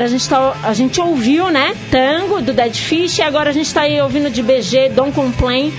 A 0.07 0.09
gente, 0.09 0.29
tá, 0.29 0.57
a 0.63 0.73
gente 0.73 1.01
ouviu, 1.01 1.51
né? 1.51 1.75
Tango, 1.91 2.41
do 2.41 2.53
Dead 2.53 2.75
Fish, 2.75 3.19
e 3.19 3.23
agora 3.23 3.51
a 3.51 3.53
gente 3.53 3.73
tá 3.73 3.83
aí 3.83 4.01
ouvindo 4.01 4.31
de 4.31 4.43
BG, 4.43 4.91
Don't 4.91 5.13
Complain, 5.13 5.73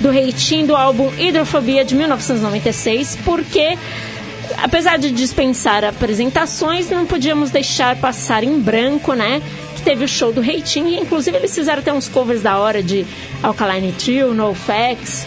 do 0.00 0.10
Reitinho, 0.10 0.68
do 0.68 0.76
álbum 0.76 1.12
Hidrofobia, 1.18 1.84
de 1.84 1.94
1996, 1.94 3.18
porque, 3.24 3.76
apesar 4.62 4.96
de 4.96 5.10
dispensar 5.10 5.84
apresentações, 5.84 6.88
não 6.88 7.04
podíamos 7.04 7.50
deixar 7.50 7.96
passar 7.96 8.44
em 8.44 8.58
branco, 8.60 9.12
né? 9.12 9.42
Que 9.74 9.82
teve 9.82 10.04
o 10.04 10.08
show 10.08 10.32
do 10.32 10.40
Reitinho, 10.40 10.88
e 10.88 11.00
inclusive 11.00 11.36
eles 11.36 11.52
fizeram 11.52 11.80
até 11.80 11.92
uns 11.92 12.08
covers 12.08 12.42
da 12.42 12.56
hora 12.58 12.82
de 12.82 13.04
Alkaline 13.42 13.92
Trio, 13.92 14.32
No 14.32 14.54
Facts, 14.54 15.26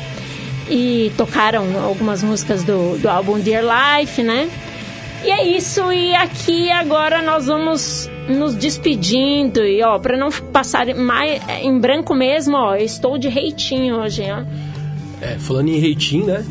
e 0.69 1.11
tocaram 1.17 1.65
algumas 1.83 2.23
músicas 2.23 2.63
do, 2.63 2.97
do 2.97 3.09
álbum 3.09 3.39
Dear 3.39 3.63
Life, 3.63 4.23
né? 4.23 4.49
E 5.25 5.31
é 5.31 5.43
isso, 5.45 5.91
e 5.91 6.15
aqui 6.15 6.71
agora 6.71 7.21
nós 7.21 7.47
vamos 7.47 8.09
nos 8.27 8.55
despedindo. 8.55 9.63
E 9.65 9.81
ó, 9.83 9.97
pra 9.99 10.17
não 10.17 10.29
passar 10.31 10.93
mais 10.95 11.41
em 11.61 11.79
branco 11.79 12.13
mesmo, 12.13 12.55
ó, 12.55 12.75
estou 12.75 13.17
de 13.17 13.29
reitinho 13.29 13.95
hoje, 13.97 14.23
ó. 14.23 14.43
É, 15.21 15.37
falando 15.39 15.69
em 15.69 15.79
Reitin, 15.79 16.23
né? 16.23 16.45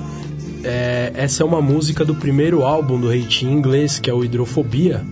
É, 0.65 1.13
essa 1.15 1.43
é 1.43 1.47
uma 1.47 1.63
música 1.63 2.05
do 2.05 2.15
primeiro 2.15 2.65
álbum 2.65 2.99
do 2.99 3.09
Reitin 3.09 3.47
em 3.47 3.53
inglês, 3.53 4.01
que 4.01 4.11
é 4.11 4.15
o 4.15 4.25
Hidrofobia. 4.25 5.05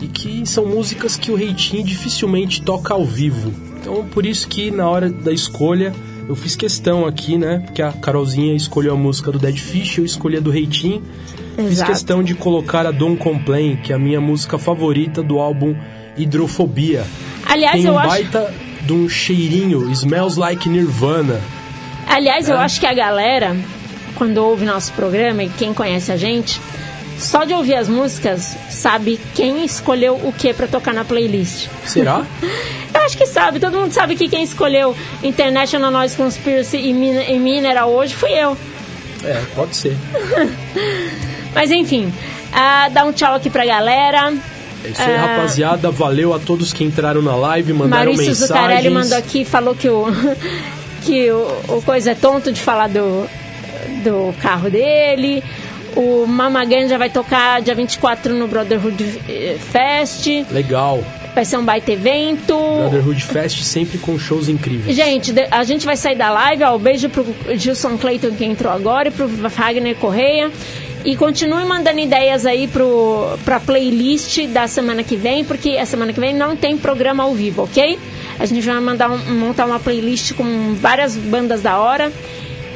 E 0.00 0.06
que 0.06 0.46
são 0.46 0.66
músicas 0.66 1.16
que 1.16 1.32
o 1.32 1.34
Reitin 1.34 1.82
dificilmente 1.82 2.62
toca 2.62 2.94
ao 2.94 3.04
vivo. 3.04 3.52
Então, 3.80 4.04
por 4.04 4.24
isso 4.24 4.46
que 4.46 4.70
na 4.70 4.88
hora 4.88 5.10
da 5.10 5.32
escolha, 5.32 5.92
eu 6.28 6.36
fiz 6.36 6.54
questão 6.54 7.06
aqui, 7.06 7.36
né? 7.36 7.62
Porque 7.64 7.82
a 7.82 7.92
Carolzinha 7.92 8.54
escolheu 8.54 8.94
a 8.94 8.96
música 8.96 9.32
do 9.32 9.38
Dead 9.38 9.56
Fish, 9.56 9.98
eu 9.98 10.04
escolhi 10.04 10.36
a 10.36 10.40
do 10.40 10.50
Reitin. 11.56 11.68
Fiz 11.68 11.72
Exato. 11.78 11.90
questão 11.92 12.22
de 12.22 12.34
colocar 12.34 12.86
a 12.86 12.90
Don't 12.90 13.16
Complain, 13.18 13.76
que 13.76 13.92
é 13.92 13.96
a 13.96 13.98
minha 13.98 14.20
música 14.20 14.58
favorita 14.58 15.22
do 15.22 15.38
álbum 15.38 15.74
Hidrofobia. 16.16 17.04
Aliás, 17.46 17.76
Tem 17.76 17.84
eu 17.86 17.94
um 17.94 17.98
acho, 17.98 18.08
baita 18.08 18.54
de 18.82 18.92
um 18.92 19.08
cheirinho, 19.08 19.90
Smells 19.92 20.38
Like 20.38 20.68
Nirvana. 20.68 21.40
aliás, 22.08 22.48
É. 22.48 22.52
eu 22.52 22.58
acho 22.58 22.78
que 22.80 22.86
a 22.86 22.94
galera, 22.94 23.56
quando 24.14 24.38
ouve 24.38 24.64
nosso 24.64 24.92
programa 24.92 25.42
e 25.42 25.48
quem 25.48 25.72
conhece 25.74 26.10
a 26.12 26.16
gente, 26.16 26.60
só 27.18 27.44
de 27.44 27.54
ouvir 27.54 27.74
as 27.76 27.88
músicas, 27.88 28.56
sabe 28.70 29.18
quem 29.34 29.64
escolheu 29.64 30.14
o 30.24 30.32
que 30.32 30.52
pra 30.52 30.66
tocar 30.66 30.92
na 30.92 31.04
playlist. 31.04 31.68
Será? 31.86 32.24
Eu 32.94 33.00
acho 33.02 33.18
que 33.18 33.26
sabe, 33.26 33.58
todo 33.60 33.76
mundo 33.78 33.90
sabe 33.92 34.14
que 34.16 34.28
quem 34.28 34.42
escolheu 34.44 34.94
International 35.22 35.90
Noise 35.90 36.16
Conspiracy 36.16 36.76
e, 36.78 36.92
Min 36.94 37.16
e 37.28 37.38
Mineral 37.38 37.90
hoje 37.90 38.14
fui 38.14 38.30
eu. 38.30 38.56
é, 39.24 39.42
pode 39.54 39.76
ser. 39.76 39.96
Mas 41.54 41.70
enfim, 41.70 42.12
ah, 42.52 42.88
dá 42.92 43.04
um 43.04 43.12
tchau 43.12 43.34
aqui 43.34 43.48
pra 43.48 43.64
galera. 43.64 44.32
É 44.84 44.88
isso 44.88 45.00
aí, 45.02 45.14
Ah. 45.14 45.26
rapaziada. 45.26 45.90
Valeu 45.90 46.34
a 46.34 46.38
todos 46.38 46.72
que 46.72 46.84
entraram 46.84 47.22
na 47.22 47.34
live, 47.36 47.72
mandaram 47.72 48.04
Maurício 48.12 48.26
mensagens. 48.26 48.48
Zucarelli 48.48 48.90
mandou 48.90 49.16
aqui, 49.16 49.44
falou 49.44 49.74
que 49.74 49.88
o, 49.88 50.06
que 51.02 51.30
o, 51.30 51.76
o 51.76 51.82
coisa 51.82 52.10
é 52.10 52.14
tonto 52.14 52.52
de 52.52 52.60
falar 52.60 52.88
do, 52.88 53.26
do 54.02 54.34
carro 54.40 54.68
dele. 54.70 55.42
O 55.96 56.26
Mamagan 56.26 56.88
já 56.88 56.98
vai 56.98 57.08
tocar 57.08 57.62
dia 57.62 57.74
24 57.74 58.34
no 58.34 58.48
Brotherhood 58.48 59.20
eh, 59.28 59.56
Fest. 59.70 60.26
Legal. 60.50 61.04
Vai 61.34 61.44
ser 61.44 61.56
um 61.56 61.64
baita 61.64 61.92
evento. 61.92 62.54
Brotherhood 62.54 63.22
Fest 63.24 63.62
sempre 63.62 63.98
com 63.98 64.18
shows 64.18 64.48
incríveis. 64.48 64.96
Gente, 64.96 65.32
a 65.50 65.62
gente 65.64 65.86
vai 65.86 65.96
sair 65.96 66.16
da 66.16 66.30
live. 66.30 66.64
Ó, 66.64 66.76
um 66.76 66.78
beijo 66.78 67.08
pro 67.08 67.24
Gilson 67.56 67.96
Clayton 67.96 68.32
que 68.32 68.44
entrou 68.44 68.72
agora 68.72 69.08
e 69.08 69.10
pro 69.12 69.28
Wagner 69.28 69.94
Correia. 69.96 70.50
E 71.04 71.16
continue 71.16 71.64
mandando 71.66 72.00
ideias 72.00 72.46
aí 72.46 72.66
pro, 72.66 73.36
pra 73.44 73.60
playlist 73.60 74.46
da 74.46 74.66
semana 74.66 75.02
que 75.04 75.16
vem, 75.16 75.44
porque 75.44 75.76
a 75.76 75.84
semana 75.84 76.12
que 76.14 76.18
vem 76.20 76.34
não 76.34 76.56
tem 76.56 76.78
programa 76.78 77.24
ao 77.24 77.34
vivo, 77.34 77.64
ok? 77.64 77.98
A 78.38 78.46
gente 78.46 78.62
vai 78.66 78.80
mandar 78.80 79.10
um- 79.10 79.34
montar 79.38 79.66
uma 79.66 79.78
playlist 79.78 80.32
com 80.32 80.74
várias 80.74 81.14
bandas 81.14 81.60
da 81.60 81.78
hora. 81.78 82.10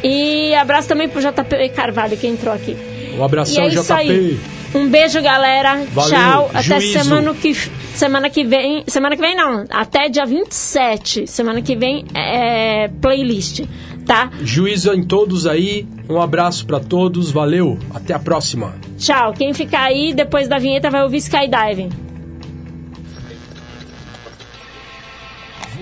E 0.05 0.55
abraço 0.55 0.87
também 0.87 1.09
pro 1.09 1.21
JP 1.21 1.71
Carvalho 1.71 2.17
que 2.17 2.27
entrou 2.27 2.55
aqui. 2.55 2.77
Um 3.19 3.25
abração, 3.25 3.65
é 3.65 3.69
JP. 3.71 3.93
aí. 3.93 4.39
Um 4.75 4.87
beijo, 4.89 5.21
galera. 5.23 5.83
Valeu, 5.93 6.11
Tchau. 6.11 6.51
Até 6.53 6.63
juízo. 6.81 7.03
semana 7.03 7.35
que, 7.35 7.55
semana 7.95 8.31
que 8.31 8.45
vem. 8.45 8.85
Semana 8.87 9.17
que 9.17 9.23
vem 9.23 9.35
não. 9.35 9.65
Até 9.71 10.09
dia 10.11 10.27
27. 10.27 11.27
Semana 11.27 11.63
que 11.63 11.75
vem 11.75 12.05
é 12.15 12.89
playlist. 13.01 13.63
Tá? 14.09 14.31
Juízo 14.41 14.91
em 14.95 15.03
todos 15.03 15.47
aí. 15.47 15.87
Um 16.09 16.19
abraço 16.19 16.65
pra 16.67 16.81
todos. 16.81 17.31
Valeu. 17.31 17.79
Até 17.95 18.15
a 18.15 18.19
próxima. 18.19 18.75
Tchau. 18.97 19.35
Quem 19.35 19.53
ficar 19.53 19.83
aí 19.83 20.15
depois 20.15 20.49
da 20.49 20.59
vinheta 20.59 20.89
vai 20.91 21.03
ouvir 21.03 21.19
Skydiving. 21.19 21.91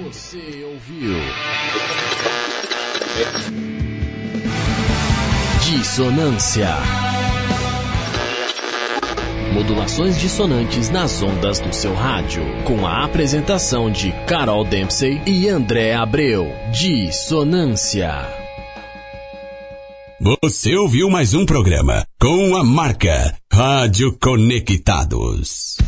Você 0.03 0.64
ouviu? 0.64 1.16
Dissonância. 5.64 6.68
Modulações 9.57 10.20
dissonantes 10.20 10.90
nas 10.90 11.22
ondas 11.22 11.59
do 11.61 11.74
seu 11.74 11.94
rádio. 11.94 12.42
Com 12.64 12.86
a 12.86 13.07
apresentação 13.07 13.90
de 13.90 14.12
Carol 14.26 14.66
Dempsey 14.66 15.22
e 15.26 15.48
André 15.48 15.94
Abreu. 15.94 16.52
Dissonância. 16.70 18.12
Você 20.20 20.76
ouviu 20.76 21.09
mais 21.09 21.32
um 21.32 21.46
programa 21.46 22.04
com 22.20 22.54
a 22.54 22.62
marca 22.62 23.34
Rádio 23.50 24.14
Conectados. 24.20 25.78